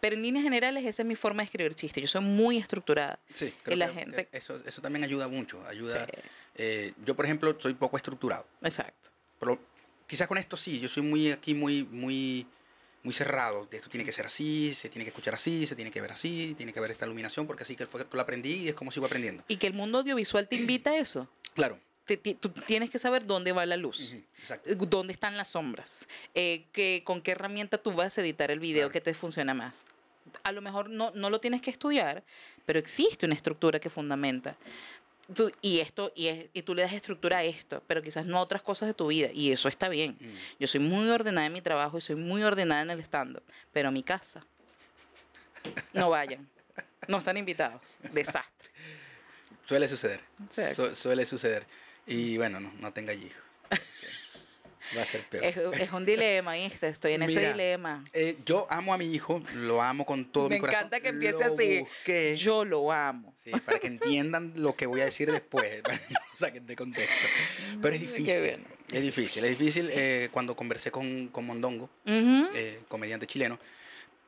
[0.00, 2.00] Pero en líneas generales esa es mi forma de escribir chistes.
[2.02, 3.18] Yo soy muy estructurada.
[3.34, 5.64] Sí, Y la que- gente- que Eso, eso también ayuda mucho.
[5.66, 6.06] Ayuda.
[6.06, 6.12] Sí.
[6.56, 8.46] eh, yo, por ejemplo, soy poco estructurado.
[8.62, 9.10] Exacto.
[9.40, 9.58] Pero
[10.06, 12.46] quizás con esto sí, yo soy muy aquí, muy, muy,
[13.02, 13.66] muy cerrado.
[13.70, 16.54] Esto tiene que ser así, se tiene que escuchar así, se tiene que ver así,
[16.56, 18.92] tiene que ver esta iluminación, porque así que fue que lo aprendí y es como
[18.92, 19.42] sigo aprendiendo.
[19.48, 21.28] Y que el mundo audiovisual te invita a eso.
[21.54, 21.78] Claro.
[22.04, 24.12] Te- tú tienes que saber dónde va la luz.
[24.12, 24.24] Eh,
[24.76, 28.82] dónde están las sombras, eh, que, con qué herramienta tú vas a editar el video
[28.88, 28.92] Claro.
[28.92, 29.86] que te funciona más.
[30.42, 32.22] A lo mejor no, no lo tienes que estudiar,
[32.66, 34.56] pero existe una estructura que fundamenta.
[35.34, 38.38] Tú- y esto y, es- y tú le das estructura a esto, pero quizás no
[38.38, 40.16] a otras cosas de tu vida y eso está bien.
[40.20, 40.34] Mm.
[40.60, 43.40] Yo soy muy ordenada en mi trabajo y soy muy ordenada en el stand
[43.72, 44.44] pero a mi casa
[45.92, 46.48] no vayan.
[47.06, 47.98] No están invitados.
[48.12, 48.70] Desastre.
[49.66, 50.20] Suele suceder.
[50.74, 51.64] Su- suele suceder.
[52.06, 53.40] Y bueno, no, no tenga hijos.
[54.96, 55.44] Va a ser peor.
[55.44, 56.86] Es, es un dilema, ¿viste?
[56.88, 58.04] Estoy en ese Mira, dilema.
[58.12, 60.80] Eh, yo amo a mi hijo, lo amo con todo Me mi corazón.
[60.80, 61.78] encanta que empiece Lo así.
[61.80, 62.36] busqué.
[62.36, 63.32] Yo lo amo.
[63.42, 66.76] Sí, para que entiendan lo que voy a decir después, para que no saquen de
[66.76, 67.26] contexto.
[67.80, 69.84] Pero es difícil, es difícil, es difícil.
[69.86, 69.92] Sí.
[69.96, 72.48] eh, cuando conversé con, con Mondongo, Ujú.
[72.54, 73.58] eh, comediante chileno,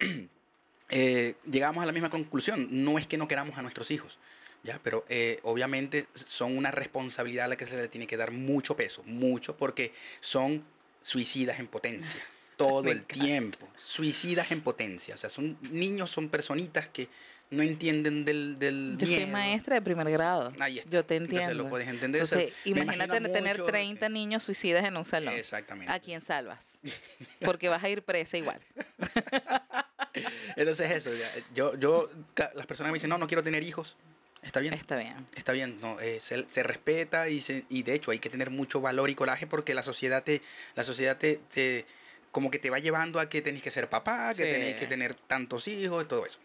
[0.88, 2.68] eh, llegamos a la misma conclusión.
[2.70, 4.18] No es que no queramos a nuestros hijos,
[4.64, 4.80] ¿ya?
[4.82, 8.76] pero eh, obviamente son una responsabilidad a la que se le tiene que dar mucho
[8.76, 10.64] peso, mucho, porque son
[11.00, 12.20] suicidas en potencia.
[12.56, 15.16] Todo el tiempo, suicidas en potencia.
[15.16, 17.08] O sea, son niños, son personitas que
[17.50, 19.26] no entienden del, del Yo miedo.
[19.28, 20.52] maestra de primer grado.
[20.60, 20.90] Ahí está.
[20.90, 21.64] Yo te Entonces entiendo.
[21.64, 22.22] lo puedes entender.
[22.22, 24.12] Entonces, imagínate tener mucho, 30 sí.
[24.12, 25.34] niños suicidas en un salón.
[25.34, 25.92] Exactamente.
[25.92, 26.78] ¿A quién salvas?
[27.44, 28.60] Porque vas a ir presa igual.
[30.56, 32.08] Entonces eso, ya, yo, yo,
[32.54, 33.96] las personas me dicen, no, no quiero tener hijos,
[34.44, 34.74] está bien.
[34.74, 35.26] Está bien.
[35.34, 38.50] Está bien, no, eh, se, se respeta y, se, y de hecho hay que tener
[38.50, 40.42] mucho valor y coraje porque la sociedad te,
[40.74, 41.86] la sociedad te, te-
[42.32, 44.50] como que te va llevando a que tenés que ser papá, que Sí.
[44.50, 46.38] tenés que tener tantos hijos y todo eso.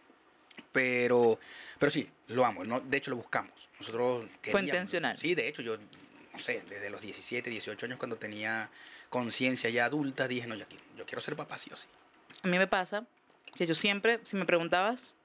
[0.72, 1.39] Pero,
[1.80, 2.80] pero sí, lo amo, ¿no?
[2.80, 3.52] de hecho lo buscamos.
[3.80, 5.18] Nosotros queríamos- intencional.
[5.18, 8.70] Sí, de hecho yo, no sé, desde los 17, 18 años cuando tenía
[9.10, 10.66] conciencia ya adulta, dije, no, yo,
[10.97, 11.88] yo quiero ser papá sí o sí.
[12.43, 13.06] A mí me pasa
[13.56, 15.16] que yo siempre, si me preguntabas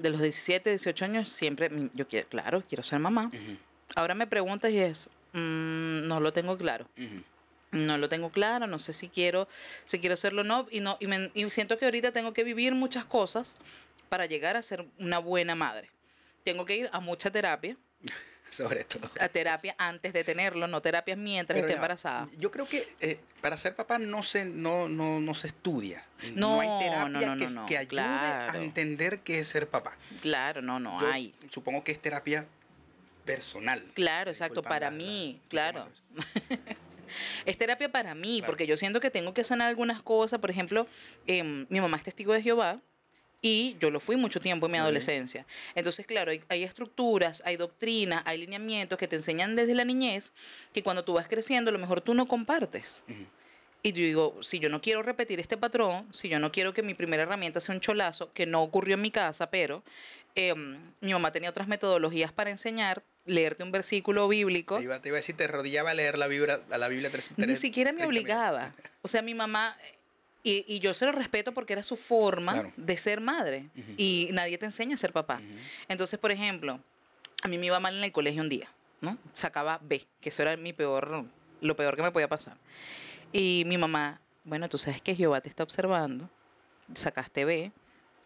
[0.00, 3.30] de los 17, 18 años, siempre, yo quiero, claro, quiero ser mamá.
[3.94, 6.86] Ahora me preguntas y es, mm, no lo tengo claro.
[7.72, 9.46] No lo tengo claro, no sé si quiero,
[9.84, 10.66] si quiero hacerlo o no.
[10.70, 13.56] Y, no y, me- y siento que ahorita tengo que vivir muchas cosas
[14.08, 15.88] para llegar a ser una buena madre.
[16.42, 17.76] Tengo que ir a mucha terapia,
[18.60, 19.10] Sobre todo.
[19.20, 22.28] a terapia antes de tenerlo, no terapias mientras Pero esté embarazada.
[22.38, 26.04] Yo creo que eh, para ser papá no se, no, no, no se estudia.
[26.34, 28.58] No, hay terapia no, no, que, no, no, que ayude claro.
[28.58, 29.96] a entender qué es ser papá.
[30.20, 31.34] Claro, no, no Yo hay.
[31.50, 32.46] Supongo que es terapia
[33.24, 33.84] personal.
[33.94, 35.88] Claro, exacto, para mí, claro.
[37.46, 40.40] es terapia para mí, porque yo siento que tengo que sanar algunas cosas.
[40.40, 40.86] Por ejemplo,
[41.26, 42.80] em, mi mamá es testigo de Jehová.
[43.42, 45.46] Y yo lo fui mucho tiempo en mi adolescencia.
[45.74, 50.32] Entonces, claro, hay, estructuras, hay doctrinas, hay lineamientos que te enseñan desde la niñez
[50.74, 53.02] que cuando tú vas creciendo, a lo mejor tú no compartes.
[53.82, 56.82] Y yo digo, si yo no quiero repetir este patrón, si yo no quiero que
[56.82, 59.82] mi primera herramienta sea un cholazo, que no ocurrió en mi casa, pero
[60.34, 64.76] em, mi mamá tenía otras metodologías para enseñar, leerte un versículo bíblico.
[64.76, 67.56] Te iba, a decir, te rodillaba a leer la Biblia, a la Biblia tres, Ni
[67.56, 68.74] siquiera me obligaba.
[69.00, 69.78] O sea, mi mamá,
[70.42, 73.68] y, yo se lo respeto porque era su forma de ser madre.
[73.96, 75.40] Y nadie te enseña a ser papá.
[75.88, 76.80] Entonces, por ejemplo,
[77.42, 78.68] a mí me iba mal en el colegio un día,
[79.00, 79.18] ¿no?
[79.32, 81.24] Sacaba B, que eso era mi peor,
[81.60, 82.56] lo peor que me podía pasar.
[83.32, 86.28] Y mi mamá, bueno, tú sabes que Jehová te está observando,
[86.94, 87.72] sacaste B,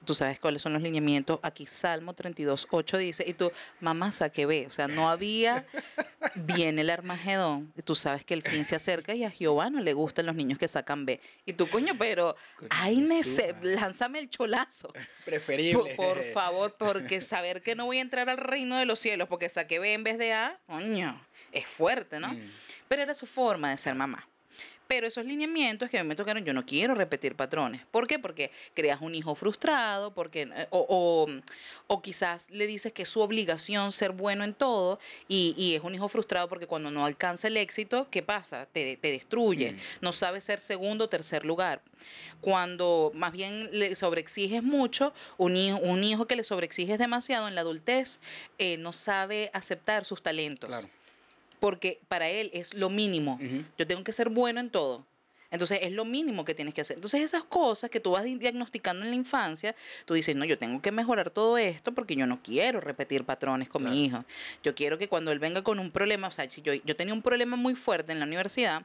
[0.05, 1.41] tú sabes cuáles son los lineamientos.
[1.43, 3.51] Aquí Salmo 32, 8 dice, y tú,
[3.81, 4.67] mamá, saqué B.
[4.67, 5.67] O sea, no había,
[6.35, 9.81] viene el Armagedón, y tú sabes que el fin se acerca y a Jehová no
[9.81, 11.21] le gustan los niños que sacan B.
[11.47, 12.37] Y tú, coño, pero,
[12.71, 13.07] ay,
[13.63, 14.93] lánzame el cholazo.
[15.25, 15.95] Preferible.
[15.97, 19.49] Por, favor, porque saber que no voy a entrar al reino de los cielos porque
[19.49, 21.21] saqué B en vez de A, coño,
[21.53, 22.29] es fuerte, ¿no?
[22.29, 22.51] Mm.
[22.89, 24.29] Pero era su forma de ser mamá.
[24.87, 27.82] Pero esos lineamientos que a mí me tocaron, yo no quiero repetir patrones.
[27.91, 28.18] ¿Por qué?
[28.18, 31.26] Porque creas un hijo frustrado, porque, eh, o,
[31.87, 35.82] o, quizás le dices que es su obligación ser bueno en todo y, y, es
[35.82, 38.66] un hijo frustrado porque cuando no alcanza el éxito, ¿qué pasa?
[38.66, 39.72] Te, te destruye.
[39.72, 39.76] Mm.
[40.03, 41.80] No sabe ser segundo o tercer lugar.
[42.41, 47.55] Cuando más bien le sobreexiges mucho, un hijo, un hijo que le sobreexiges demasiado en
[47.55, 48.20] la adultez
[48.59, 50.68] eh, no sabe aceptar sus talentos.
[50.68, 50.89] Claro
[51.65, 53.39] porque para él es lo mínimo.
[53.79, 55.07] Yo tengo que ser bueno en todo.
[55.51, 56.99] Entonces es lo mínimo que tienes que hacer.
[56.99, 60.83] Entonces esas cosas que tú vas diagnosticando en la infancia, tú dices, no, yo tengo
[60.83, 64.27] que mejorar todo esto porque yo no quiero repetir patrones con mi hijo.
[64.62, 67.15] Yo quiero que cuando él venga con un problema, o sea, si yo, yo tenía
[67.15, 68.83] un problema muy fuerte en la universidad,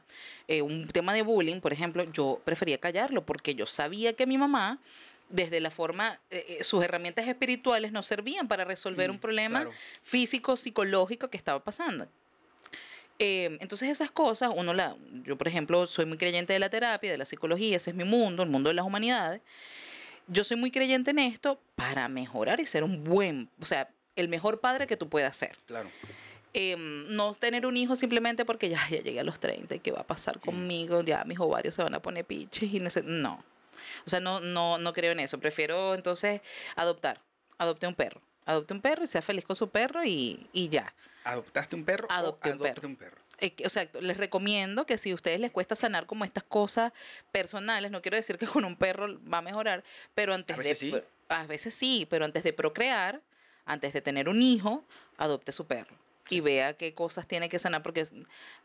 [0.48, 4.38] eh, un tema de bullying, por ejemplo, yo prefería callarlo porque yo sabía que mi
[4.38, 4.78] mamá
[5.28, 9.68] desde la forma, eh, eh, sus herramientas espirituales no servían para resolver mm, un problema
[10.00, 12.08] físico, psicológico que estaba pasando.
[13.22, 17.12] Em, entonces esas cosas, uno la, yo por ejemplo soy muy creyente de la terapia,
[17.12, 19.42] de la psicología, ese es mi mundo, el mundo de las humanidades.
[20.26, 24.28] Yo soy muy creyente en esto para mejorar y ser un buen, o sea, el
[24.28, 25.58] mejor padre que tú puedas ser.
[25.66, 25.90] Claro.
[26.54, 29.92] Em, no tener un hijo simplemente porque ya, ya llegué a los 30 y qué
[29.92, 33.44] va a pasar conmigo, ya mis ovarios se van a poner piches y no.
[34.06, 35.38] O sea, no, no, no creo en eso.
[35.38, 36.40] Prefiero entonces
[36.74, 37.20] adoptar.
[37.58, 40.92] Adopte un perro adopte un perro y sea feliz con su perro y, y ya.
[41.24, 42.06] ¿Adoptaste un perro?
[42.10, 42.88] Adopte, un, perro.
[42.88, 43.22] un perro.
[43.64, 46.92] o sea, les recomiendo que si a ustedes les cuesta sanar como estas cosas
[47.30, 49.84] personales, no quiero decir que con un perro va a mejorar,
[50.14, 50.98] pero antes a veces de...
[50.98, 51.04] Sí.
[51.28, 53.20] A veces sí, pero antes de procrear,
[53.64, 54.84] antes de tener un hijo,
[55.16, 55.94] adopte su perro.
[56.28, 58.04] Y vea qué cosas tiene que sanar, porque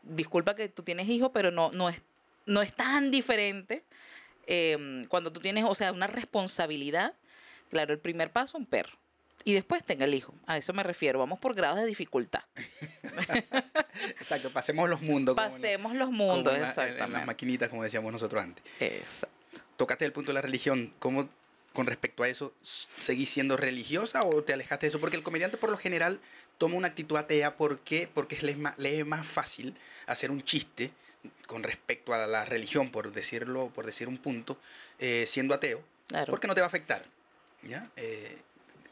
[0.02, 2.02] disculpa que tú tienes hijo, pero no, no, es,
[2.44, 3.84] no es tan diferente
[4.48, 7.14] em, cuando tú tienes, o sea, una responsabilidad.
[7.70, 8.98] Claro, el primer paso, un perro
[9.46, 10.34] y después tenga el hijo.
[10.44, 11.20] A eso me refiero.
[11.20, 12.42] Vamos por grados de dificultad.
[14.18, 15.36] Exacto, pasemos los mundos.
[15.36, 17.04] Pasemos los mundos, exactamente.
[17.04, 18.64] En, las maquinitas, como decíamos nosotros antes.
[18.80, 19.28] Exacto.
[19.76, 20.92] Tocaste el punto de la religión.
[20.98, 21.28] ¿Cómo,
[21.72, 24.98] con respecto a eso, seguís siendo religiosa o te alejaste de eso?
[24.98, 26.18] Porque el comediante, por lo general,
[26.58, 27.56] toma una actitud atea.
[27.56, 28.08] ¿Por qué?
[28.12, 29.76] Porque le es más, le es más fácil
[30.08, 30.90] hacer un chiste
[31.46, 34.58] con respecto a la religión, por decirlo, por decir un punto,
[34.98, 35.84] eh, siendo ateo.
[36.08, 36.32] Claro.
[36.32, 37.04] Porque no te va a afectar.
[37.62, 37.88] ¿Ya?
[37.96, 38.38] Eh,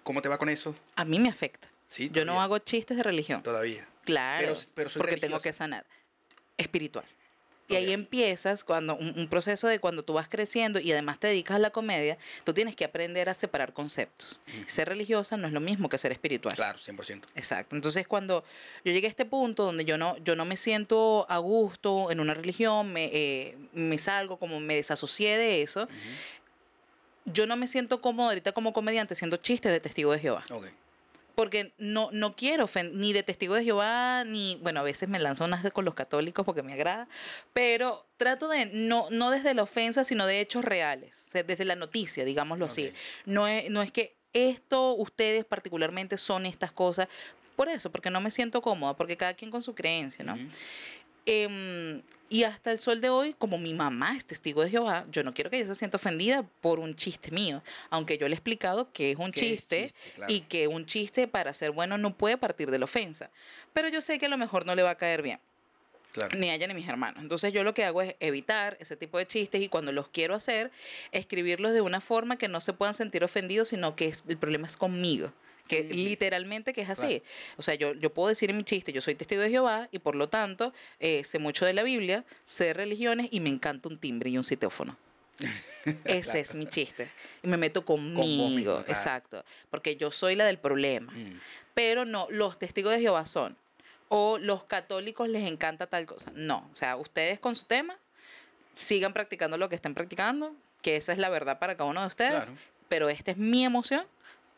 [0.05, 0.75] ¿Cómo te va con eso?
[0.95, 1.69] A mí me afecta.
[1.89, 3.43] Sí, Yo no hago chistes de religión.
[3.43, 3.87] Todavía.
[4.05, 5.85] Claro, pero, porque tengo que sanar.
[6.57, 7.05] Espiritual.
[7.67, 11.57] Y ahí empiezas cuando un, proceso de cuando tú vas creciendo y además te dedicas
[11.57, 14.41] a la comedia, tú tienes que aprender a separar conceptos.
[14.67, 16.55] Ser religiosa no es lo mismo que ser espiritual.
[16.55, 17.23] Claro, 100%.
[17.35, 17.75] Exacto.
[17.75, 18.45] Entonces, cuando
[18.85, 22.21] yo llegué a este punto donde yo no, yo no me siento a gusto en
[22.21, 25.89] una religión, me, eh, me salgo, como me desasocié de eso,
[27.25, 30.45] yo no me siento cómodo ahorita como comediante siendo chistes de testigo de Jehová.
[31.35, 35.45] Porque no, no quiero ni de testigo de Jehová, ni, bueno, a veces me lanzo
[35.45, 37.09] unas con los católicos porque me agrada,
[37.53, 42.25] pero trato de, no, no desde la ofensa, sino de hechos reales, desde la noticia,
[42.25, 42.93] digámoslo así.
[43.27, 47.09] No es, no es que esto, ustedes particularmente son estas cosas,
[47.57, 50.37] por eso, porque no me siento cómoda, porque cada quien con su creencia, ¿no?
[51.27, 55.23] Em, y hasta el sol de hoy, como mi mamá es testigo de Jehová, yo
[55.23, 58.37] no quiero que ella se sienta ofendida por un chiste mío, aunque yo le he
[58.37, 59.93] explicado que es un chiste,
[60.29, 63.31] y que un chiste para ser bueno no puede partir de la ofensa.
[63.73, 65.39] Pero yo sé que a lo mejor no le va a caer bien.
[66.37, 67.23] Ni a ella ni mis hermanos.
[67.23, 70.35] Entonces yo lo que hago es evitar ese tipo de chistes y cuando los quiero
[70.35, 70.71] hacer,
[71.11, 74.77] escribirlos de una forma que no se puedan sentir ofendidos, sino que el problema es
[74.77, 75.33] conmigo
[75.67, 77.21] que literalmente que es así.
[77.21, 77.25] Claro.
[77.57, 79.99] O sea, yo, yo puedo decir en mi chiste, yo soy testigo de Jehová y
[79.99, 83.97] por lo tanto eh, sé mucho de la Biblia, sé religiones y me encanta un
[83.97, 84.97] timbre y un citófono.
[86.05, 87.11] Ese es mi chiste.
[87.43, 88.85] Y me meto conmigo, mismo, claro.
[88.89, 89.45] exacto.
[89.71, 91.13] Porque yo soy la del problema.
[91.13, 91.41] Mm.
[91.75, 93.57] Pero no, los testigos de Jehová son.
[94.09, 96.31] O los católicos les encanta tal cosa.
[96.35, 97.99] No, o sea, ustedes con su tema
[98.75, 102.07] sigan practicando lo que estén practicando, que esa es la verdad para cada uno de
[102.07, 102.49] ustedes.
[102.49, 102.61] Claro.
[102.89, 104.07] Pero esta es mi emoción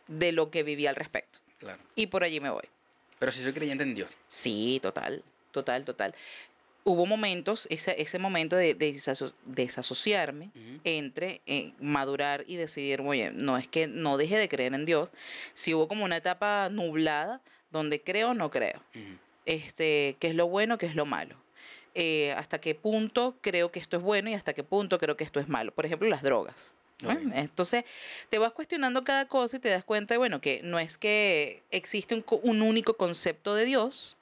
[0.09, 1.41] de lo que viví al respecto.
[1.59, 1.79] Claro.
[1.95, 2.65] Y por allí me voy.
[3.19, 4.11] Pero si soy creyente en Dios.
[4.27, 6.15] Sí, total, total, total.
[6.85, 10.51] Hubo momentos, ese, ese momento de, de desaso- desasociarme
[10.85, 15.11] entre eh, madurar y decidir, oye, no es que no deje de creer en Dios,
[15.53, 17.41] si hubo como una etapa nublada
[17.73, 18.81] donde creo o no creo,
[19.47, 21.35] este, qué es lo bueno, qué es lo malo.
[21.97, 25.25] Eh, hasta qué punto creo que esto es bueno y hasta qué punto creo que
[25.25, 25.73] esto es malo.
[25.73, 26.76] Por ejemplo, las drogas.
[27.03, 27.11] ¿No?
[27.11, 27.19] Ok.
[27.35, 27.85] Entonces,
[28.29, 31.63] te vas cuestionando cada cosa y te das cuenta, de, bueno, que no es que
[31.71, 34.17] existe un, un único concepto de Dios,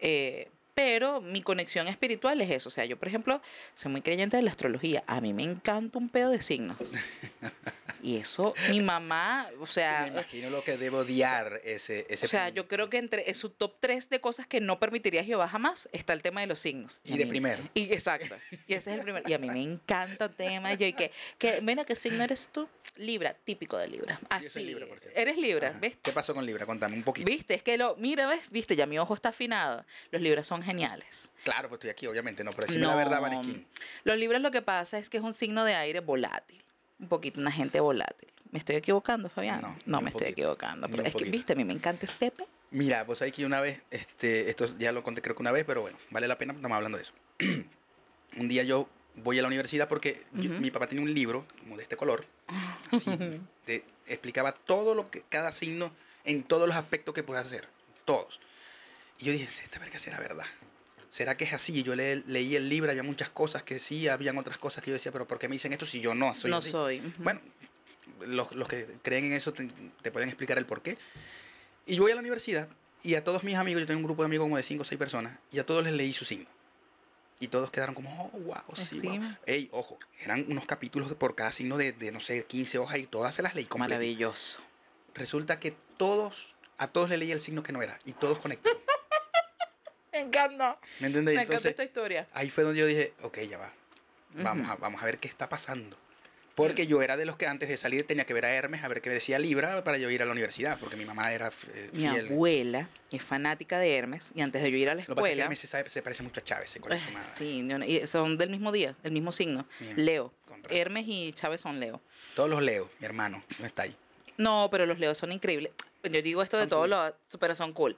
[0.00, 2.68] eh, pero mi conexión espiritual es eso.
[2.68, 3.40] O sea, yo, por ejemplo,
[3.74, 5.04] soy muy creyente de la astrología.
[5.06, 6.76] A mí me encanta un pedo de signos.
[8.04, 12.28] Y eso, mi mamá, o sea, me imagino lo que debo odiar ese, ese o
[12.28, 12.56] sea, punto.
[12.56, 15.88] yo creo que entre en su top 3 de cosas que no permitiría Jehová jamás
[15.90, 17.00] está el tema de los signos.
[17.02, 17.62] Y de mí- primero.
[17.72, 18.36] Y exacto.
[18.66, 19.26] Y ese es el primero.
[19.26, 20.74] Y a mí me encanta el tema.
[20.74, 22.68] Yo, y que, que, mira, ¿qué signo eres tú?
[22.96, 24.20] Libra, típico de Libra.
[24.28, 24.44] Así.
[24.44, 25.18] Yo soy Libra, por cierto.
[25.18, 25.78] Eres Libra, Ajá.
[25.80, 25.96] ¿ves?
[26.02, 26.66] ¿Qué pasó con Libra?
[26.66, 27.24] Contame un poquito.
[27.26, 27.54] ¿Viste?
[27.54, 28.50] Es que lo, mira, ¿ves?
[28.50, 28.76] ¿Viste?
[28.76, 29.82] Ya mi ojo está afinado.
[30.10, 31.30] Los libras son geniales.
[31.42, 33.66] Claro, pues estoy aquí, obviamente, no, pero decime la verdad, Vanesquín.
[34.04, 36.62] Los libras lo que pasa es que es un signo de aire volátil.
[37.04, 38.28] Un poquito, una gente volátil.
[38.50, 39.60] ¿Me estoy equivocando, Fabián?
[39.60, 40.88] No, No, me estoy equivocando.
[40.88, 42.46] Pero es que, viste, a mí me encanta este pe.
[42.70, 45.64] Mira, pues hay que una vez, este, esto ya lo conté creo que una vez,
[45.66, 47.12] pero bueno, vale la pena, estamos hablando de eso.
[48.38, 51.76] un día yo voy a la universidad porque yo- mi papá tenía un libro como
[51.76, 52.24] de este color,
[52.90, 53.10] así,
[54.06, 55.90] explicaba todo lo que, cada signo
[56.24, 57.68] en todos los aspectos que puede hacer,
[58.06, 58.40] todos.
[59.20, 60.46] Y yo dije, esta verga será verdad.
[61.14, 61.78] ¿Será que es así?
[61.78, 64.90] Y Yo le- leí el libro, había muchas cosas que sí, habían otras cosas que
[64.90, 66.70] yo decía, pero ¿por qué me dicen esto si yo no soy no así?
[66.72, 67.00] soy.
[67.18, 67.40] Bueno,
[68.26, 69.68] los, los que creen en eso te,
[70.02, 70.98] te pueden explicar el por qué.
[71.86, 72.68] Y yo voy a la universidad
[73.04, 74.84] y a todos mis amigos, yo tengo un grupo de amigos como de 5 o
[74.84, 76.46] 6 personas, y a todos les leí su signo.
[77.38, 79.06] Y todos quedaron como, oh, wow, sí, Sí.
[79.06, 79.20] wow".
[79.46, 83.06] Ey, ojo, eran unos capítulos por cada signo de, de, no sé, 15 hojas y
[83.06, 83.98] todas se las leí completas.
[84.00, 84.58] Maravilloso.
[85.14, 88.80] Resulta que todos, a todos le leí el signo que no era, y todos conectaron.
[90.14, 90.78] Me encanta.
[91.00, 91.08] ¿Me?
[91.10, 92.26] Me encanta esta historia.
[92.32, 93.72] ahí fue donde yo dije, ok, ya va.
[94.34, 95.96] Vamos, a, vamos a ver qué está pasando.
[96.54, 98.88] Porque yo era de los que antes de salir tenía que ver a Hermes, a
[98.88, 101.90] ver qué decía Libra para yo ir a la universidad, porque mi mamá era eh,
[101.92, 102.28] Mi fiel.
[102.28, 105.20] abuela es fanática de Hermes y antes de yo ir a la Lo que pasa
[105.20, 105.42] es que escuela.
[105.44, 107.26] Hermes se, sabe- se parece mucho a Chávez, se conoce más.
[107.26, 109.66] sí, y son del mismo día, del mismo signo.
[109.80, 110.32] Bien, Leo.
[110.70, 112.00] Hermes y Chávez son Leo.
[112.36, 113.96] Todos los leo, mi hermano, no está ahí.
[114.36, 115.72] No, pero los Leos son increíbles.
[116.04, 116.90] Yo digo esto de todos cool.
[116.90, 117.96] los, pero son cool.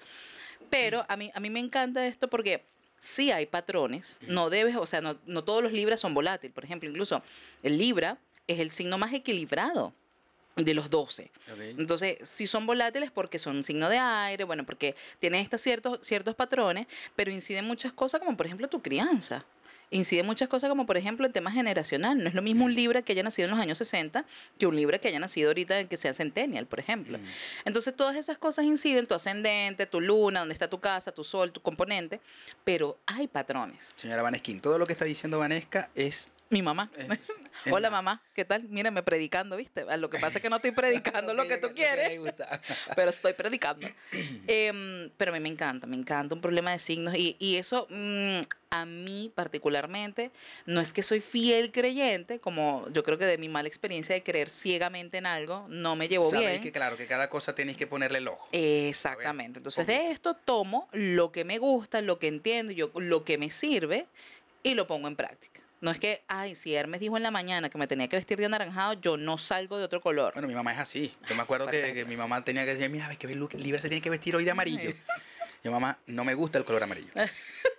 [0.71, 2.63] Pero a mí, a mí me encanta esto porque
[3.01, 4.19] sí hay patrones.
[4.27, 6.55] No debes, o sea, no, no todos los libras son volátiles.
[6.55, 7.23] Por ejemplo, incluso
[7.63, 9.93] el libra es el signo más equilibrado
[10.57, 11.31] de los 12.
[11.77, 15.99] Entonces, si son volátiles porque son un signo de aire, bueno, porque tienen estos ciertos,
[16.03, 19.45] ciertos patrones, pero inciden muchas cosas como por ejemplo tu crianza.
[19.91, 22.23] Inciden muchas cosas como por ejemplo el tema generacional.
[22.23, 24.25] No es lo mismo un Libra que haya nacido en los años 60
[24.59, 27.19] que un Libra que haya nacido ahorita que sea centennial, por ejemplo.
[27.19, 27.23] Mm.
[27.67, 31.53] Entonces todas esas cosas inciden, tu ascendente, tu luna, dónde está tu casa, tu sol,
[31.53, 32.21] tu componente,
[32.65, 33.95] pero hay patrones.
[33.97, 36.31] Señora Vanesquín, todo lo que está diciendo Vanesca es...
[36.49, 36.89] Mi mamá.
[36.97, 37.09] eh,
[37.73, 38.63] Hola mamá, ¿qué tal?
[38.69, 39.85] Mírame predicando, ¿viste?
[39.97, 42.19] Lo que pasa es que no estoy predicando lo que tú quieres.
[42.21, 42.61] gusta.
[42.97, 43.89] pero estoy predicando.
[44.47, 47.89] Em, pero a mí me encanta, me encanta un problema de signos y, y eso
[47.91, 48.41] mm,
[48.71, 50.31] a mí particularmente
[50.67, 54.23] no es que soy fiel creyente, como yo creo que de mi mala experiencia de
[54.23, 56.61] creer ciegamente en algo no me llevó bien.
[56.61, 58.49] que claro, que cada cosa tenéis que ponerle el ojo.
[58.53, 59.59] Exactamente.
[59.59, 63.51] Entonces de esto tomo lo que me gusta, lo que entiendo, yo, lo que me
[63.51, 64.07] sirve
[64.63, 65.63] y lo pongo en práctica.
[65.81, 68.39] No es que, ay, si Hermes dijo en la mañana que me tenía que vestir
[68.39, 70.33] de anaranjado, yo no salgo de otro color.
[70.33, 71.13] Bueno, mi mamá es así.
[71.29, 73.89] Yo me acuerdo que, que mi mamá tenía que decir, mira, ves que Libra se
[73.89, 74.93] tiene que vestir hoy de amarillo.
[75.63, 77.11] Yo, mamá, no me gusta el color amarillo.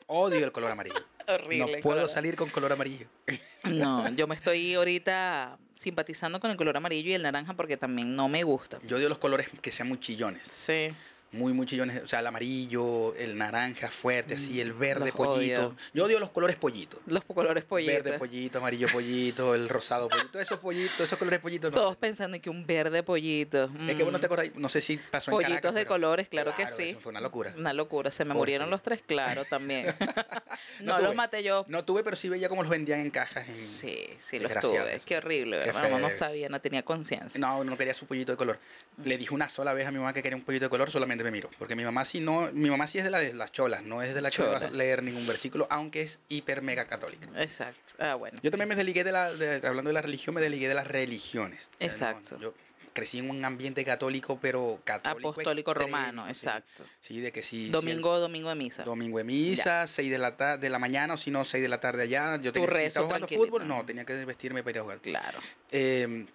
[0.06, 1.06] Odio el color amarillo.
[1.28, 1.58] Horrible.
[1.58, 2.10] No puedo color.
[2.10, 3.08] salir con color amarillo.
[3.64, 8.16] No, yo me estoy ahorita simpatizando con el color amarillo y el naranja porque también
[8.16, 8.80] no me gusta.
[8.84, 10.48] Yo odio los colores que sean muy chillones.
[10.48, 10.94] Sí.
[11.32, 12.02] Muy, muy chillones.
[12.04, 15.68] O sea, el amarillo, el naranja fuerte, así, el verde Mm, los pollito.
[15.68, 15.76] odio.
[15.94, 17.00] Yo odio los colores pollito.
[17.06, 18.04] Los colores pollitos.
[18.04, 20.40] Verde pollito, amarillo pollito, el rosado pollito.
[20.40, 21.74] Esos pollitos, esos colores pollitos.
[21.74, 23.70] Todos pensando en que un verde pollito.
[23.88, 25.82] Es que vos no te mm, acordás, no sé si pasó en Pollitos Caracas, de
[25.82, 26.90] pero- colores, claro, que sí.
[26.90, 27.54] eso fue una locura.
[27.58, 28.10] Una locura.
[28.12, 29.94] Se me Porque- murieron los tres, claro, también.
[30.82, 31.66] no los maté yo.
[31.68, 33.48] No tuve, pero sí veía cómo los vendían en cajas.
[33.48, 33.56] En...
[33.56, 34.96] Sí, sí los tuve.
[34.96, 35.06] eso.
[35.06, 35.84] Qué horrible, ¿verdad?
[35.84, 37.40] Mamá no sabía, no tenía conciencia.
[37.40, 38.60] No, no quería su pollito de color.
[39.04, 41.17] Le dije una sola vez a mi mamá que quería un pollito de color, solamente
[41.24, 41.50] me miró.
[41.60, 44.02] Porque mi mamá sí no, mi mamá sí es de, la de las cholas, no
[44.02, 44.72] es de la que va a Chola.
[44.72, 47.28] leer ningún versículo, aunque es hiper mega católica.
[47.42, 47.94] Exacto.
[48.00, 48.40] Ah, bueno.
[48.44, 50.88] Yo también me desligué de la, de- hablando de la religión, me desligué de las
[50.88, 51.70] religiones.
[51.80, 52.40] No, Exacto.
[52.40, 52.54] yo
[52.94, 56.32] crecí en un ambiente católico, pero católico Apostólico extremo, romano, sí.
[56.32, 56.84] exacto.
[57.00, 57.58] Sí, de que sí.
[57.60, 58.84] sí, el- Domingo, domingo de misa.
[58.84, 61.80] Domingo de misa, 6 de la, de la mañana, o si no, 6 de la
[61.80, 62.38] tarde allá.
[62.42, 65.00] Yo tenía, si estaba jugando fútbol, no, tenía que vestirme para ir a jugar.
[65.02, 65.38] Claro.
[65.72, 66.26] Eh,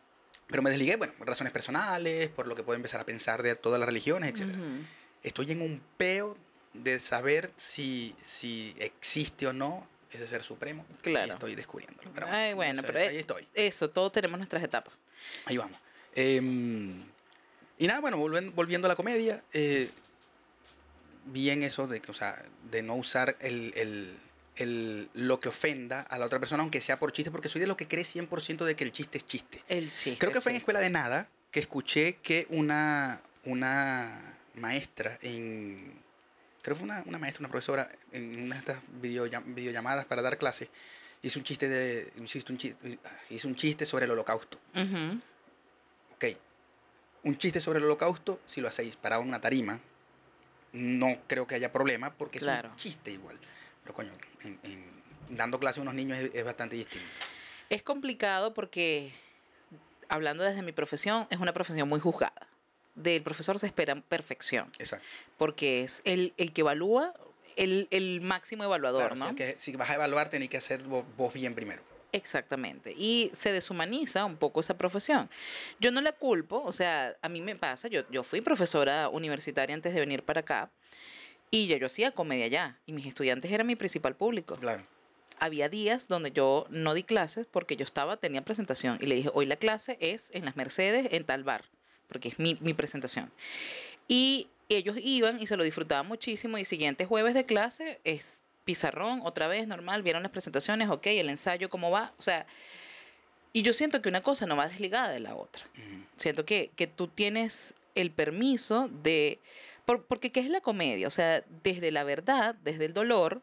[0.53, 3.57] pero me desligué, bueno, por razones personales, por lo que puedo empezar a pensar de
[3.57, 4.51] todas las religiones, etc.
[4.51, 4.85] Ujú.
[5.25, 6.37] Estoy en un peo
[6.75, 10.85] de saber si, si existe o no ese ser supremo.
[10.91, 11.33] Y Claro.
[11.33, 12.11] estoy descubriéndolo.
[12.15, 13.49] Pero Ay, bueno, no sé, pero eh, ahí estoy.
[13.55, 14.95] eso, todos tenemos nuestras etapas.
[15.47, 15.79] Ahí vamos.
[16.15, 17.01] Em,
[17.79, 19.89] y nada, bueno, volviendo, a la comedia, eh,
[21.25, 24.17] bien eso de o sea, de no usar el, el-
[24.57, 27.67] el- lo que ofenda a la otra persona, aunque sea por chiste, porque soy de
[27.67, 29.63] lo que cree 100% de que el chiste es chiste.
[29.69, 30.19] El chiste.
[30.19, 30.59] Creo que fue en.
[30.59, 36.01] Escuela de Nada que escuché que una, una maestra en...
[36.63, 40.23] Creo que fue una, una maestra, una profesora en una de estas videollam- videollamadas para
[40.23, 40.71] dar clase,
[41.23, 42.99] hizo un chiste de hizo un chiste,
[43.31, 44.59] hizo un chiste sobre el holocausto.
[44.75, 45.21] Ujú.
[46.15, 46.37] Ok,
[47.25, 49.81] un chiste sobre el holocausto, si lo hacéis para una tarima,
[50.73, 53.39] no creo que haya problema porque es un chiste igual.
[53.83, 54.13] Pero coño,
[54.45, 55.03] en- en-
[55.37, 57.07] dando clase a unos niños es, es bastante distinto.
[57.71, 59.13] Es complicado porque,
[60.09, 62.47] hablando desde mi profesión, es una profesión muy juzgada.
[62.95, 65.07] Del profesor se espera perfección, Exacto.
[65.39, 67.15] porque es el, el que evalúa,
[67.57, 69.29] el, el máximo evaluador, Claro, si ¿no?
[69.31, 71.83] es que- si vas a evaluar, tenés que hacer vo- vos bien primero.
[72.13, 72.93] Exactamente.
[72.95, 75.31] Y se deshumaniza un poco esa profesión.
[75.81, 79.75] Yo no la culpo, o sea, a mí me pasa, yo, yo fui profesora universitaria
[79.75, 80.71] antes de venir para acá
[81.53, 84.57] y ya yo hacía comedia allá y mis estudiantes eran mi principal público.
[84.57, 84.83] Claro.
[85.39, 89.31] Había días donde yo no di clases porque yo estaba, tenía presentación y le dije,
[89.35, 91.67] hoy la clase es en las Mercedes, en tal bar,
[92.09, 93.31] porque es mi, mi presentación.
[94.09, 99.21] Y ellos iban y se lo disfrutaban muchísimo y siguiente jueves de clase es pizarrón,
[99.25, 102.47] otra vez normal, vieron las presentaciones, ok, el ensayo, cómo va, o sea,
[103.53, 105.67] y yo siento que una cosa no va desligada de la otra.
[106.17, 109.39] Siento que, que tú tienes el permiso de...
[109.85, 111.07] por- porque ¿qué es la comedia?
[111.07, 113.41] O sea, desde la verdad, desde el dolor,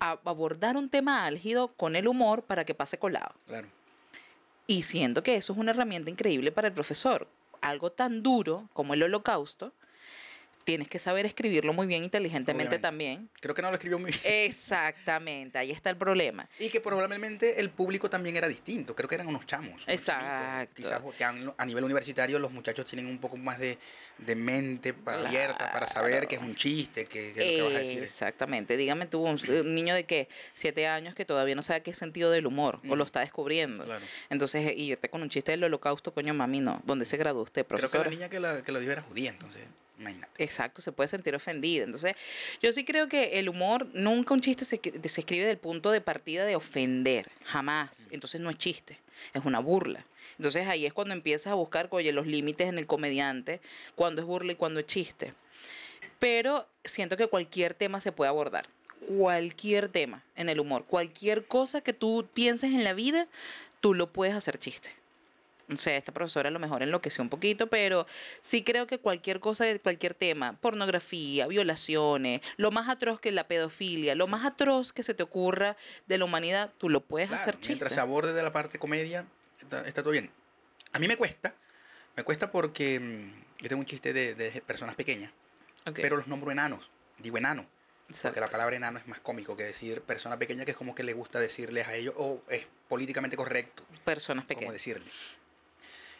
[0.00, 3.34] a- abordar un tema álgido con el humor para que pase colado.
[3.46, 3.68] Claro.
[4.66, 7.26] Y siento que eso es una herramienta increíble para el profesor.
[7.60, 9.72] Algo tan duro como el holocausto,
[10.68, 12.82] tienes que saber escribirlo muy bien inteligentemente Obviamente.
[12.82, 13.30] también.
[13.40, 14.20] Creo que no lo escribió muy bien.
[14.22, 16.46] Exactamente, ahí está el problema.
[16.58, 18.94] Y que probablemente el público también era distinto.
[18.94, 19.82] Creo que eran unos chamos.
[19.86, 20.74] Exacto.
[20.76, 23.78] Quizás porque a, nivel universitario los muchachos tienen un poco más de,
[24.18, 27.78] de mente abierta para saber que es un chiste, que, que lo que vas a
[27.78, 28.76] decir es- Exactamente.
[28.76, 31.98] Dígame tú, un, un niño de qué, siete años que todavía no sabe qué es
[31.98, 33.84] sentido del humor o lo está descubriendo.
[33.84, 34.04] Claro.
[34.28, 36.82] Entonces, irte con un chiste del holocausto, coño, mami, no.
[36.84, 38.04] ¿Dónde se graduó usted, Creo que profesor?
[38.04, 39.62] la niña que, la, que lo dio era judía, entonces,
[39.98, 40.42] imagínate.
[40.42, 41.84] Exacto, se puede sentir ofendida.
[41.84, 42.14] Entonces,
[42.60, 46.00] yo sí creo que el humor, nunca un chiste se, se escribe del punto de
[46.00, 48.08] partida de ofender, jamás.
[48.10, 48.98] Entonces no es chiste,
[49.34, 50.04] es una burla.
[50.36, 53.60] Entonces ahí es cuando empiezas a buscar, oye, los límites en el comediante,
[53.94, 55.34] cuándo es burla y cuándo es chiste.
[56.18, 58.68] Pero siento que cualquier tema se puede abordar.
[59.06, 63.28] Cualquier tema en el humor, cualquier cosa que tú pienses en la vida,
[63.80, 64.90] tú lo puedes hacer chiste.
[65.72, 68.06] O sea, esta profesora a lo mejor enloqueció un poquito, pero
[68.40, 74.14] sí creo que cualquier cosa, cualquier tema, pornografía, violaciones, lo más atroz que la pedofilia,
[74.14, 77.54] lo más atroz que se te ocurra de la humanidad, tú lo puedes Claro, hacer
[77.56, 77.68] chiste.
[77.72, 79.26] mientras se aborde de la parte comedia,
[79.60, 80.30] está, está todo bien.
[80.92, 81.54] A mí me cuesta,
[82.16, 85.32] me cuesta porque mm, yo tengo un chiste de, de personas pequeñas,
[85.94, 86.90] pero los nombro enanos.
[87.18, 87.66] Digo enano,
[88.22, 91.02] porque la palabra enano es más cómico que decir persona pequeña, que es como que
[91.02, 94.72] le gusta decirles a ellos, o es políticamente correcto Personas como pequeñas.
[94.72, 95.04] decirle.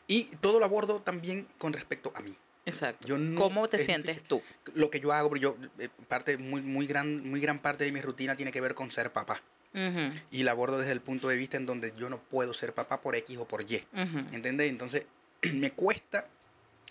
[0.09, 2.34] Y todo lo abordo también con respecto a mí.
[2.66, 3.06] Exacto.
[3.06, 4.28] Yo no- ¿Cómo te es sientes difícil.
[4.28, 4.42] tú?
[4.74, 8.00] Lo que yo hago, yo, eh, parte, muy, muy, gran, muy gran parte de mi
[8.00, 9.40] rutina tiene que ver con ser papá.
[9.74, 12.72] Ujú, Y la abordo desde el punto de vista en donde yo no puedo ser
[12.74, 13.76] papá por X o por Y.
[13.92, 14.18] ujú.
[14.34, 14.70] ¿Entendés?
[14.70, 15.04] Entonces,
[15.54, 16.26] me cuesta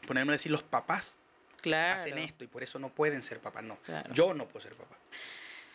[0.08, 1.18] ponerme a decir los papás
[1.62, 1.96] Claro.
[2.00, 3.64] hacen esto y por eso no pueden ser papás.
[3.64, 4.14] No, Claro.
[4.14, 4.96] yo no puedo ser papá.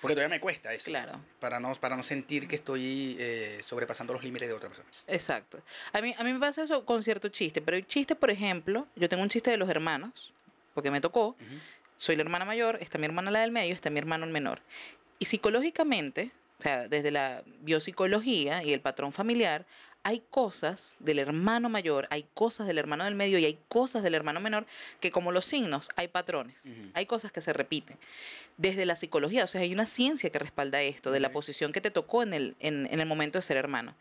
[0.02, 0.90] Porque todavía me cuesta eso.
[0.90, 1.20] Claro.
[1.38, 4.88] Para no, para no sentir que estoy eh, sobrepasando los límites de otra persona.
[5.06, 5.62] Exacto.
[5.92, 8.88] A mí, a mí me pasa eso con cierto chiste, pero hay chistes, por ejemplo,
[8.96, 10.32] yo tengo un chiste de los hermanos,
[10.74, 11.36] porque me tocó.
[11.94, 14.60] Soy la hermana mayor, está mi hermana la del medio, está mi hermano el menor.
[15.20, 19.66] Y psicológicamente, o sea, desde la biopsicología y el patrón familiar,
[20.04, 24.14] hay cosas del hermano mayor, hay cosas del hermano del medio y hay cosas del
[24.14, 24.66] hermano menor
[25.00, 27.96] que como los signos hay patrones, hay cosas que se repiten.
[28.56, 31.80] Desde la psicología, o sea, hay una ciencia que respalda esto, de la posición que
[31.80, 33.94] te tocó en el, en, en el momento de ser hermano.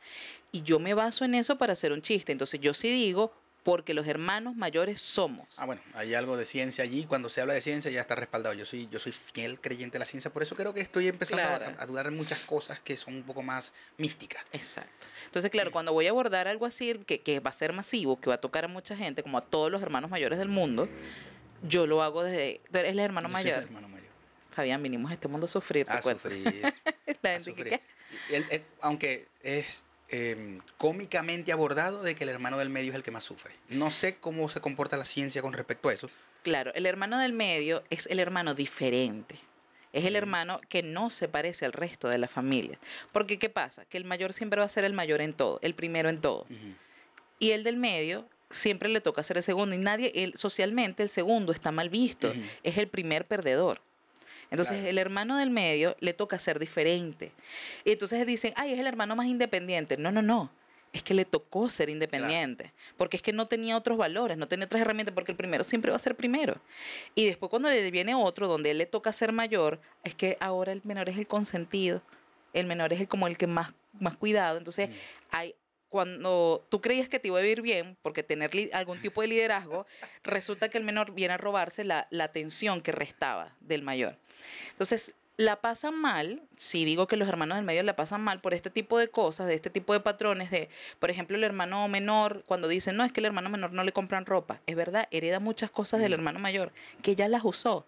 [0.51, 2.31] Y yo me baso en eso para hacer un chiste.
[2.31, 3.33] Entonces yo sí digo,
[3.63, 5.59] porque los hermanos mayores somos.
[5.59, 7.05] Ah, bueno, hay algo de ciencia allí.
[7.05, 8.55] Cuando se habla de ciencia ya está respaldado.
[8.55, 11.43] Yo soy, yo soy fiel creyente de la ciencia, por eso creo que estoy empezando
[11.77, 14.43] a, dudar en muchas cosas que son un poco más místicas.
[14.51, 15.07] Exacto.
[15.25, 18.29] Entonces, claro, cuando voy a abordar algo así que, que va a ser masivo, que
[18.29, 20.89] va a tocar a mucha gente, como a todos los hermanos mayores del mundo,
[21.63, 22.61] yo lo hago desde...
[22.71, 23.59] Tú eres el hermano mayor.
[23.59, 24.09] el hermano mayor.
[24.51, 25.89] Fabián, vinimos a este mundo a sufrir.
[25.89, 26.71] a sufrir.
[27.21, 27.81] la gente
[28.81, 29.83] aunque es
[30.13, 33.53] Em, cómicamente abordado de que el hermano del medio es el que más sufre.
[33.69, 36.09] No sé cómo se comporta la ciencia con respecto a eso.
[36.43, 39.35] Claro, el hermano del medio es el hermano diferente.
[39.93, 42.77] Es el hermano que no se parece al resto de la familia.
[43.13, 43.85] Porque, ¿qué pasa?
[43.85, 46.45] Que el mayor siempre va a ser el mayor en todo, el primero en todo.
[47.39, 49.75] Y el del medio siempre le toca ser el segundo.
[49.75, 52.33] Y nadie, él, socialmente, el segundo está mal visto.
[52.63, 53.81] Es el primer perdedor.
[54.51, 57.31] Entonces el hermano del medio le toca ser diferente.
[57.85, 59.97] Y entonces dicen, ay, es el hermano más independiente.
[59.97, 60.51] No, no, no.
[60.91, 64.65] Es que le tocó ser independiente, porque es que no tenía otros valores, no tenía
[64.65, 66.57] otras herramientas, porque el primero siempre va a ser primero.
[67.15, 70.73] Y después cuando le viene otro, donde él le toca ser mayor, es que ahora
[70.73, 72.01] el menor es el consentido,
[72.51, 73.71] el menor es el, como el que más,
[74.01, 74.57] más cuidado.
[74.57, 74.93] Entonces mm.
[75.31, 75.55] hay,
[75.91, 79.85] cuando tú creías que te iba a vivir bien, porque tener algún tipo de liderazgo,
[80.23, 84.17] resulta que el menor viene a robarse la, la atención que restaba del mayor.
[84.71, 88.53] Entonces, la pasan mal, si digo que los hermanos del medio la pasan mal por
[88.53, 90.69] este tipo de cosas, de este tipo de patrones, de,
[90.99, 93.91] por ejemplo, el hermano menor, cuando dicen, no, es que el hermano menor no le
[93.91, 96.71] compran ropa, es verdad, hereda muchas cosas del hermano mayor,
[97.01, 97.85] que ya las usó.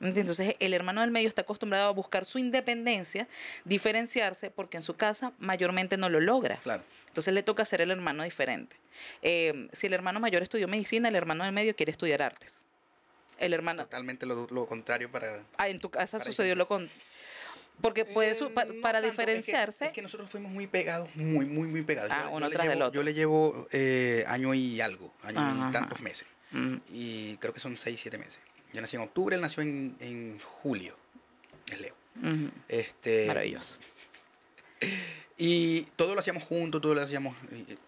[0.00, 3.28] Entonces, el hermano del medio está acostumbrado a buscar su independencia,
[3.64, 6.56] diferenciarse, porque en su casa mayormente no lo logra.
[6.56, 6.82] Claro.
[7.08, 8.76] Entonces, le toca ser el hermano diferente.
[9.22, 12.64] Eh, si el hermano mayor estudió medicina, el hermano del medio quiere estudiar artes
[13.40, 13.82] el hermano.
[13.84, 15.42] Totalmente lo, contrario para.
[15.56, 16.88] Ah, en tu casa sucedió lo con.
[17.80, 19.86] Porque puede, eh, para, diferenciarse.
[19.86, 22.10] Es que, nosotros fuimos muy pegados, muy, muy, muy pegados.
[22.12, 23.00] Ah, yo, uno tras del otro.
[23.00, 26.28] Yo le llevo eh, año y algo, año y tantos meses.
[26.50, 26.76] Mm.
[26.92, 28.38] Y creo que son seis, siete meses.
[28.72, 30.96] Yo nací en octubre, él nació en, en julio.
[31.70, 31.94] Es Leo.
[32.68, 33.80] este, Maravilloso.
[35.42, 37.34] Y todo lo hacíamos juntos, todo lo hacíamos.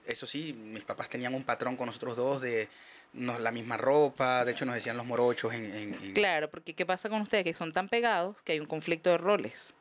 [0.07, 2.70] Eso sí, mis papás tenían un patrón con nosotros dos de
[3.12, 7.11] nos, la misma ropa, de hecho nos decían los morochos en, Claro, porque ¿qué pasa
[7.11, 7.45] con ustedes?
[7.45, 9.74] Que son tan pegados que hay un conflicto de roles.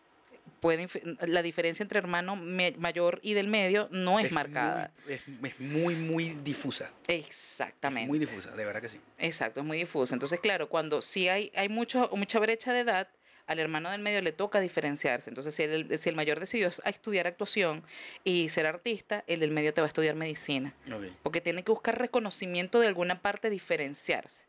[0.61, 0.87] Pueden,
[1.21, 4.93] la diferencia entre hermano mayor y del medio no es, marcada.
[5.07, 5.21] es,
[5.59, 6.93] muy, muy difusa.
[7.07, 8.07] Exactamente.
[8.07, 9.01] muy difusa, de verdad que sí.
[9.17, 10.13] Exacto, es muy difusa.
[10.13, 13.09] Entonces, claro, cuando sí hay, hay mucho, mucha brecha de edad,
[13.47, 15.29] al hermano del medio le toca diferenciarse.
[15.29, 17.83] Entonces, si el, si el mayor decidió estudiar actuación
[18.23, 20.73] y ser artista, el del medio te va a estudiar medicina.
[21.23, 24.45] Porque tiene que buscar reconocimiento de alguna parte, diferenciarse.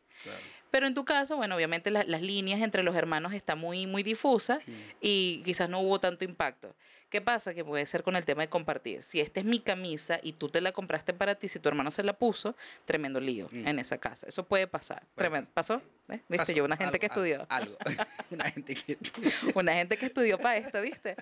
[0.73, 4.57] Pero en tu caso, bueno, obviamente las líneas entre los hermanos están muy, muy difusas
[4.99, 6.73] y quizás no hubo tanto impacto.
[7.11, 7.53] ¿Qué pasa?
[7.53, 9.03] Que puede ser con el tema de compartir.
[9.03, 11.91] Si esta es mi camisa y tú te la compraste para ti, si tu hermano
[11.91, 12.55] se la puso,
[12.85, 13.67] tremendo lío mm.
[13.67, 14.25] en esa casa.
[14.27, 15.03] Eso puede pasar.
[15.13, 15.47] Tremendo.
[15.53, 15.79] ¿Pasó?
[16.27, 16.55] ¿Viste?
[16.55, 17.45] Yo, una gente que estudió.
[17.49, 17.77] Algo.
[18.31, 18.97] una gente que
[19.53, 21.15] Una gente que estudió para esto, ¿viste?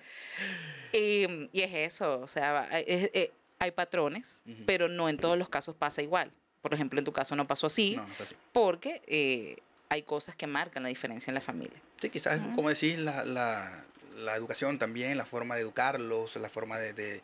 [0.94, 2.20] Y, y es eso.
[2.20, 2.70] O sea,
[3.58, 6.32] hay patrones, pero no en todos los casos pasa igual.
[6.62, 7.96] Por ejemplo, en tu caso no pasó así.
[7.96, 8.34] No, no así.
[8.52, 9.58] Porque eh,
[9.88, 11.78] hay cosas que marcan la diferencia en la familia.
[12.00, 13.84] Sí, quizás, como decís, la, la,
[14.16, 17.20] la educación también, la forma de educarlos, la forma de,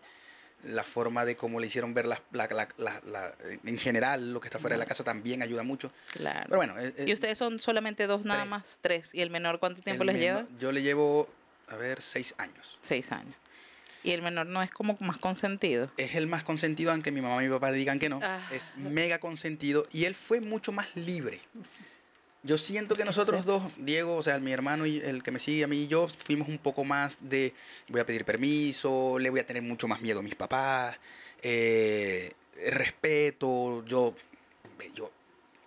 [0.65, 3.35] la forma de cómo le hicieron ver la, la,
[3.65, 5.93] en general lo que está fuera de la casa también ayuda mucho.
[6.13, 6.45] Claro.
[6.47, 6.79] Pero bueno.
[6.79, 8.79] Eh, eh, ¿Y ustedes son solamente dos nada más?
[8.83, 9.15] Tres.
[9.15, 10.47] ¿Y el menor cuánto tiempo les lleva?
[10.59, 11.29] Yo le llevo,
[11.69, 12.79] a ver, seis años.
[12.83, 13.35] Seis años.
[14.05, 15.91] ¿Y el menor no es como más consentido?
[15.97, 18.21] Es el más consentido, aunque mi mamá y mi papá digan que no.
[18.23, 18.41] Ah.
[18.53, 21.41] Es mega consentido y él fue mucho más libre.
[22.45, 25.65] Yo siento que nosotros dos, Diego, o sea, mi hermano y el que me sigue
[25.65, 27.53] a mí y yo, fuimos un poco más de
[27.89, 30.97] voy a pedir permiso, le voy a tener mucho más miedo a mis papás,
[31.43, 32.33] eh,
[32.71, 34.15] respeto, yo,
[34.95, 35.11] yo,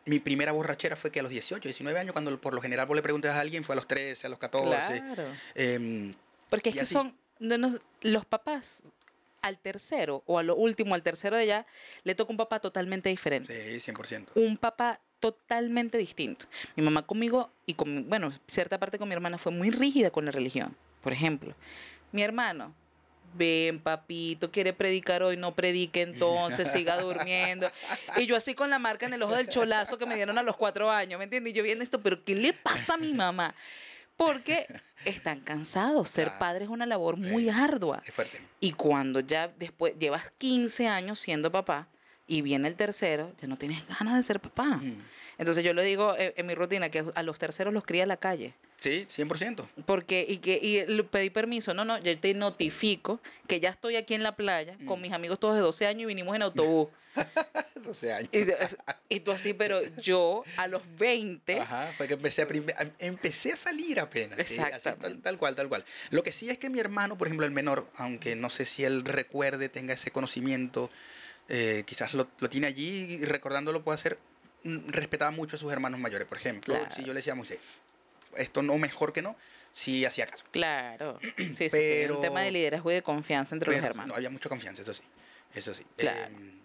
[0.05, 2.95] mi primera borrachera fue que a los 18, 19 años, cuando por lo general vos
[2.95, 5.01] le preguntas a alguien, fue a los 13, a los 14.
[5.01, 5.23] Claro.
[5.55, 6.13] Em,
[6.49, 7.13] Porque es que son,
[8.01, 8.83] los papás
[9.41, 11.65] al tercero o a lo último, al tercero de allá,
[12.03, 13.79] le toca un papá totalmente diferente.
[13.79, 14.27] Sí, 100%.
[14.35, 16.45] Un papá totalmente distinto.
[16.75, 20.25] Mi mamá conmigo y con, bueno, cierta parte con mi hermana fue muy rígida con
[20.25, 20.75] la religión.
[21.01, 21.55] Por ejemplo,
[22.11, 22.73] mi hermano
[23.33, 27.71] ven papito, quiere predicar hoy, no predique entonces, siga durmiendo.
[28.17, 30.43] Y yo así con la marca en el ojo del cholazo que me dieron a
[30.43, 31.51] los cuatro años, ¿me entiendes?
[31.51, 33.55] Y yo viendo esto, pero ¿qué le pasa a mi mamá?
[34.15, 34.67] Porque
[35.05, 36.09] están cansados.
[36.09, 38.01] Ser padre es una labor muy ardua.
[38.05, 38.39] Es fuerte.
[38.59, 41.87] Y cuando ya después llevas 15 años siendo papá
[42.27, 44.77] y viene el tercero, ya no tienes ganas de ser papá.
[44.77, 45.03] Mm.
[45.37, 48.17] Entonces yo le digo eh, en mi rutina que a los terceros los cría la
[48.17, 48.53] calle.
[48.81, 49.67] Sí, 100%.
[49.85, 53.95] Porque, y que y le pedí permiso, no, no, yo te notifico que ya estoy
[53.95, 55.01] aquí en la playa con Mm.
[55.03, 56.89] mis amigos todos de 12 años y vinimos en autobús.
[57.75, 58.29] 12 años.
[58.33, 58.45] y,
[59.15, 62.47] y tú así, pero yo a los 20, Ajá, fue que empecé a,
[62.97, 64.39] empecé a salir apenas.
[64.47, 65.01] sí, Exactamente.
[65.09, 65.85] tal, tal cual, tal cual.
[66.09, 68.83] Lo que sí es que mi hermano, por ejemplo, el menor, aunque no sé si
[68.83, 70.89] él recuerde, tenga ese conocimiento,
[71.49, 74.17] eh, quizás lo, lo tiene allí y recordándolo puede hacer,
[74.63, 76.27] mm, respetaba mucho a sus hermanos mayores.
[76.27, 76.95] Por ejemplo, Claro.
[76.95, 77.59] si yo le decía a Moisés,
[78.37, 79.35] esto no mejor que no,
[79.73, 80.43] sí hacía caso.
[80.51, 81.19] claro.
[81.37, 84.09] Sí, sí, sí, un tema de liderazgo y de confianza entre Pero los hermanos.
[84.09, 85.03] No había mucha confianza, eso sí.
[85.53, 85.85] Eso sí.
[85.97, 86.19] Claro.
[86.35, 86.59] Em,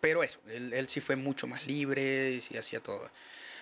[0.00, 3.08] pero eso, él, él sí fue mucho más libre y sí hacía todo.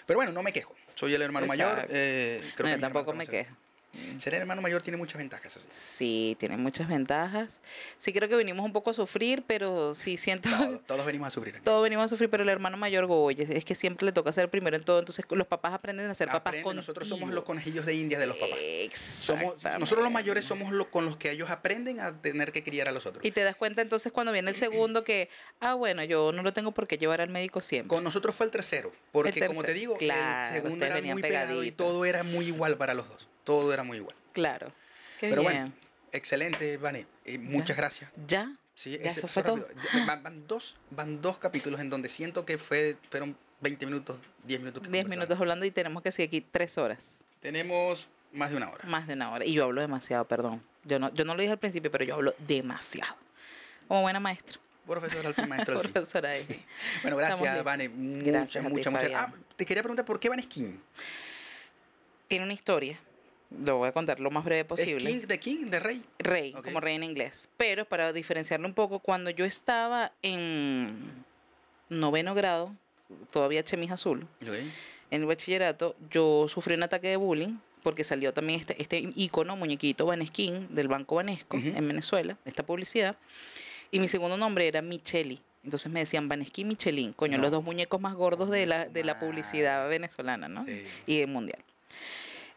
[0.07, 0.75] Pero bueno, no me quejo.
[0.95, 1.87] Soy el hermano mayor.
[1.89, 3.55] Eh, creo No, que yo mis tampoco me quejo.
[3.93, 5.61] Se- Ser el hermano mayor tiene muchas ventajas, sí.
[5.69, 7.61] Sí, tiene muchas ventajas.
[7.99, 10.49] Sí creo que venimos un poco a sufrir, pero sí siento...
[10.51, 11.65] Todos, todos venimos a sufrir aquí.
[11.65, 14.49] Todos venimos a sufrir, pero el hermano mayor, Goye, es que siempre le toca ser
[14.51, 14.99] primero en todo.
[14.99, 18.27] Entonces los papás aprenden a ser papás con nosotros somos los conejillos de India de
[18.27, 18.59] los papás.
[18.95, 22.89] Somos, nosotros los mayores somos los con los que ellos aprenden a tener que criar
[22.89, 23.25] a los otros.
[23.25, 25.29] Y te das cuenta entonces cuando viene el segundo que,
[25.61, 27.89] ah, bueno, yo no lo tengo por qué llevar al médico siempre.
[27.89, 31.23] Con nosotros fue el tercero, porque El como te digo, claro, el segundo era muy
[31.23, 33.29] pegado y todo era muy igual para los dos.
[33.51, 34.15] Todo era muy igual.
[34.33, 34.69] Claro.
[35.19, 35.53] Qué Pero bien.
[35.63, 35.73] bueno,
[36.13, 37.05] excelente, Vane.
[37.25, 38.11] Eh, muchas gracias.
[38.29, 38.53] ¿Ya?
[38.75, 39.67] Sí, Ya, eso fue rápido.
[39.93, 44.19] Ya, Van, van dos, van dos capítulos en donde siento que fue, fueron 20 minutos,
[44.45, 44.83] 10 minutos.
[44.85, 45.17] que Diez conversamos.
[45.29, 47.25] minutos hablando y tenemos que seguir aquí tres horas.
[47.41, 48.85] Tenemos más de una hora.
[48.87, 49.45] Más de una hora.
[49.45, 50.63] Y yo hablo demasiado, perdón.
[50.85, 53.17] Yo no, yo no lo dije al principio, pero yo hablo demasiado.
[53.89, 54.59] Como buena maestra.
[54.87, 55.91] Profesor Alfie, maestro Alfie.
[55.93, 56.47] Profesora ahí.
[57.03, 57.65] Bueno, gracias.
[57.65, 57.89] Vane.
[57.89, 59.11] Muchas, Gracias muchas, muchas.
[59.13, 60.81] Ah, te quería preguntar, ¿por qué Van Skin?
[62.29, 62.99] Tiene una historia.
[63.65, 65.11] Lo voy a contar lo más breve ¿Es posible.
[65.11, 66.03] King, de King, de Rey?
[66.19, 66.65] Rey, Ok.
[66.67, 67.49] como rey en inglés.
[67.57, 71.25] Pero para diferenciarlo un poco, cuando yo estaba en
[71.89, 72.75] noveno grado,
[73.31, 74.55] todavía chemis azul, Ok.
[75.11, 79.57] en el bachillerato, yo sufrí un ataque de bullying porque salió también este, este icono,
[79.57, 81.67] muñequito Baneskin del Banco Banesco Ujú.
[81.75, 83.17] en Venezuela, esta publicidad.
[83.91, 85.41] Y mi segundo nombre era Micheli.
[85.65, 87.43] Entonces me decían Baneskin Michelin, coño, No.
[87.43, 90.65] los dos muñecos más gordos de la, de la publicidad venezolana, ¿no?
[90.65, 90.85] Sí.
[91.07, 91.59] y mundial.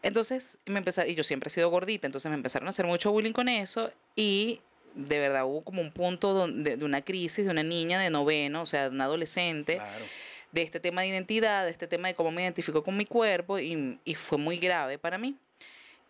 [0.04, 3.10] Entonces me empezaron, y yo siempre he sido gordita, entonces me empezaron a hacer mucho
[3.10, 4.60] bullying con eso y
[4.94, 8.62] de verdad hubo como un punto donde, de una crisis de una niña de noveno,
[8.62, 10.04] o sea, de una adolescente, Claro.
[10.52, 13.58] de este tema de identidad, de este tema de cómo me identifico con mi cuerpo
[13.58, 15.34] y, y fue muy grave para mí.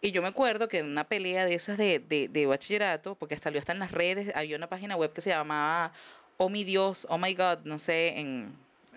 [0.02, 3.36] Y yo me acuerdo que en una pelea de esas de, de, de bachillerato, porque
[3.38, 5.92] salió hasta en las redes, había una página web que se llamaba
[6.36, 8.52] Oh mi Dios, Oh my God, no sé, en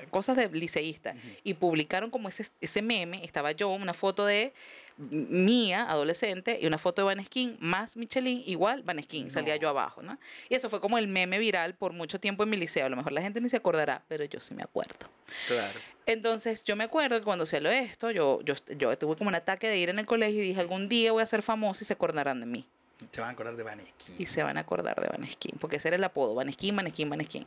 [0.09, 1.15] cosas de liceísta.
[1.43, 4.53] Y publicaron como ese, ese meme, estaba yo, una foto de
[4.97, 10.17] mía, adolescente, y una foto de Vaneskin más Michelin, igual Vaneskin, salía yo abajo, ¿no?
[10.49, 12.85] Y eso fue como el meme viral por mucho tiempo en mi liceo.
[12.85, 15.07] A lo mejor la gente ni se acordará, pero yo sí me acuerdo.
[15.47, 15.79] Claro.
[16.05, 19.67] Entonces yo me acuerdo que cuando salió esto, yo, yo, yo tuve como un ataque
[19.67, 21.93] de ir en el colegio y dije, algún día voy a ser famosa y se
[21.93, 22.65] acordarán de mí.
[23.11, 24.15] Se van a acordar de Van Skin.
[24.17, 27.45] Y se van a acordar de Vaneskin, porque ese era el apodo, Vaneskin, Vaneskin, Vaneskin.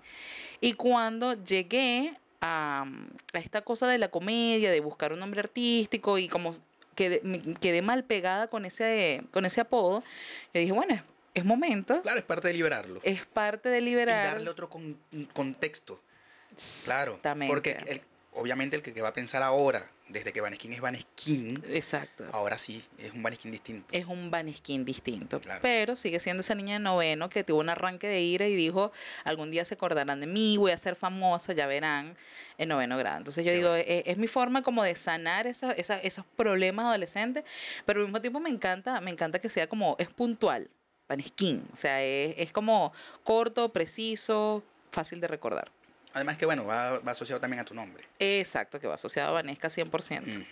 [0.60, 2.86] Y cuando llegué a,
[3.32, 6.56] a esta cosa de la comedia, de buscar un nombre artístico y como
[6.94, 10.02] quedé, me quedé mal pegada con ese, con ese apodo,
[10.54, 11.02] yo dije, bueno, es,
[11.34, 13.00] es momento, Claro, es parte de liberarlo.
[13.02, 14.34] es parte de y liberar.
[14.34, 14.98] darle otro con-
[15.32, 16.00] contexto.
[16.84, 17.18] Claro.
[17.46, 18.00] Porque el-
[18.32, 21.62] obviamente el que, que va a pensar ahora, desde que Van Skin es Van Skin,
[21.68, 22.24] Exacto.
[22.32, 23.86] ahora sí, es un Van Skin distinto.
[23.92, 25.40] es un Vaneskin distinto.
[25.40, 25.60] Claro.
[25.62, 28.92] Pero sigue siendo esa niña de noveno que tuvo un arranque de ira y dijo,
[29.24, 32.16] algún día se acordarán de mí, voy a ser famosa, ya verán,
[32.58, 33.18] en noveno grado.
[33.18, 33.84] Entonces yo Qué digo, bueno.
[33.86, 37.44] es, es mi forma como de sanar esa- esa- esos problemas adolescentes,
[37.86, 40.68] pero al mismo tiempo me encanta, me encanta que sea como, es puntual,
[41.08, 41.64] Vaneskin.
[41.72, 44.62] O sea, es, es como corto, preciso,
[44.92, 45.70] fácil de recordar.
[46.12, 48.04] Además que, bueno, va, va asociado también a tu nombre.
[48.18, 50.28] Exacto, que va asociado a Vanesca 100%.
[50.28, 50.44] Ujú.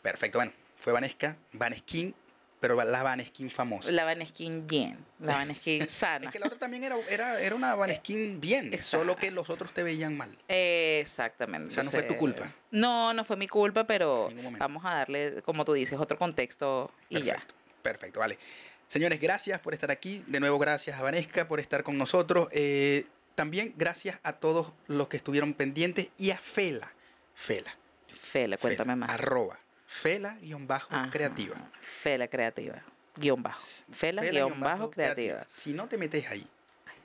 [0.00, 2.14] Perfecto, bueno, fue Vanesca, Van Skin,
[2.60, 3.90] pero la Van Skin famosa.
[3.90, 6.26] La Vaneskin bien, la Vaneskin sana.
[6.26, 9.50] Es que la otra también era, era, era una Van Skin bien, solo que los
[9.50, 10.36] otros te veían mal.
[10.46, 11.68] Exactamente.
[11.68, 12.52] O sea, no fue tu culpa.
[12.70, 14.28] No, no fue mi culpa, pero
[14.58, 17.34] vamos a darle, como tú dices, otro contexto y ya.
[17.34, 18.38] Perfecto, perfecto, vale.
[18.86, 20.22] Señores, gracias por estar aquí.
[20.26, 22.48] De nuevo, gracias a Vanesca por estar con nosotros.
[22.52, 26.92] Eh, también gracias a todos los que estuvieron pendientes y a Fela.
[27.34, 27.76] Fela.
[28.08, 29.10] Fela, cuéntame Fela, más.
[29.10, 29.58] Arroba.
[29.86, 31.56] Fela-creativa.
[31.80, 32.82] Fela creativa.
[33.16, 33.60] guion bajo.
[33.90, 35.44] Fela, guion bajo creativa.
[35.48, 36.46] Si no te metes ahí,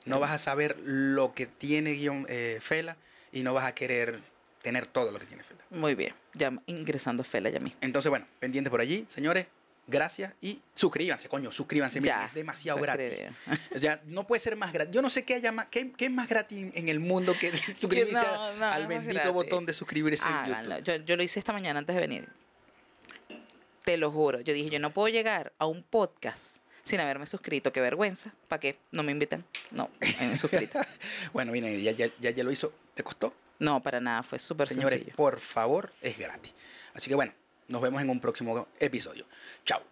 [0.06, 2.96] no vas a saber lo que tiene guion eh, Fela
[3.30, 4.20] y no vas a querer
[4.62, 5.60] tener todo lo que tiene Fela.
[5.70, 7.78] Muy bien, ya ingresando Fela ya mismo.
[7.82, 9.46] Entonces, bueno, pendientes por allí, señores.
[9.90, 12.00] Gracias y suscríbanse, coño, suscríbanse.
[12.00, 13.08] Miren, Ya, es demasiado gratis.
[13.44, 13.80] suscribe.
[13.80, 14.94] Ya, no puede ser más gratis.
[14.94, 17.56] Yo no sé qué, haya más, qué, qué es más gratis en el mundo que
[17.74, 20.46] suscribirse no, a- no, al bendito botón de suscribirse en.
[20.54, 20.82] YouTube.
[20.84, 22.28] Yo, yo lo hice esta mañana antes de venir.
[23.84, 24.40] Te lo juro.
[24.40, 27.72] Yo dije, yo no puedo llegar a un podcast sin haberme suscrito.
[27.72, 28.32] Qué vergüenza.
[28.48, 28.78] ¿Para qué?
[28.92, 29.44] No me invitan.
[29.70, 29.88] No,
[30.20, 30.78] me suscrito.
[31.32, 32.72] Bueno, miren, ya, ya, ya, ya lo hizo.
[32.94, 33.34] ¿Te costó?
[33.58, 34.22] No, para nada.
[34.22, 35.16] Fue súper Señores, sencillo.
[35.16, 36.52] por favor, es gratis.
[36.94, 37.32] Así que bueno,
[37.68, 39.24] nos vemos en un próximo episodio.
[39.64, 39.82] Chao.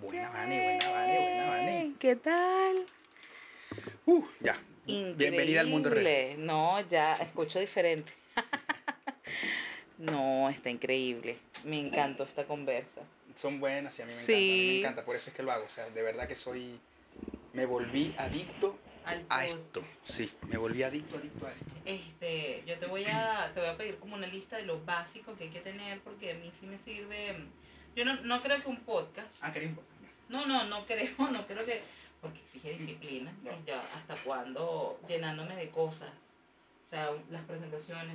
[0.00, 1.92] Buena, Vane, buena, Vane, buena, Vane.
[1.98, 2.86] ¿Qué tal?
[4.06, 4.56] Uh, ya.
[4.86, 6.44] Bienvenida al mundo real.
[6.44, 8.12] No, ya escucho diferente.
[9.98, 11.38] no, está increíble.
[11.64, 13.00] Me encantó esta conversa.
[13.36, 14.32] Son buenas y a mí me Sí.
[14.32, 14.42] encanta.
[14.42, 15.64] A mí me encanta, por eso es que lo hago.
[15.64, 16.78] O sea, de verdad que soy.
[17.52, 19.82] Me volví adicto Al a esto.
[20.04, 21.74] Sí, me volví adicto, adicto a esto.
[21.84, 25.34] Este, yo te voy a, te voy a pedir como una lista de lo básico
[25.36, 27.36] que hay que tener porque a mí sí me sirve.
[27.94, 29.42] Yo no, no creo que un podcast.
[29.42, 29.88] Ah, quería un poco.
[30.28, 31.82] No, no, no creo, no creo que.
[32.20, 33.32] Porque exige disciplina.
[33.42, 33.50] No.
[33.52, 36.10] Y ya, hasta cuándo llenándome de cosas.
[36.84, 38.12] O sea, las presentaciones,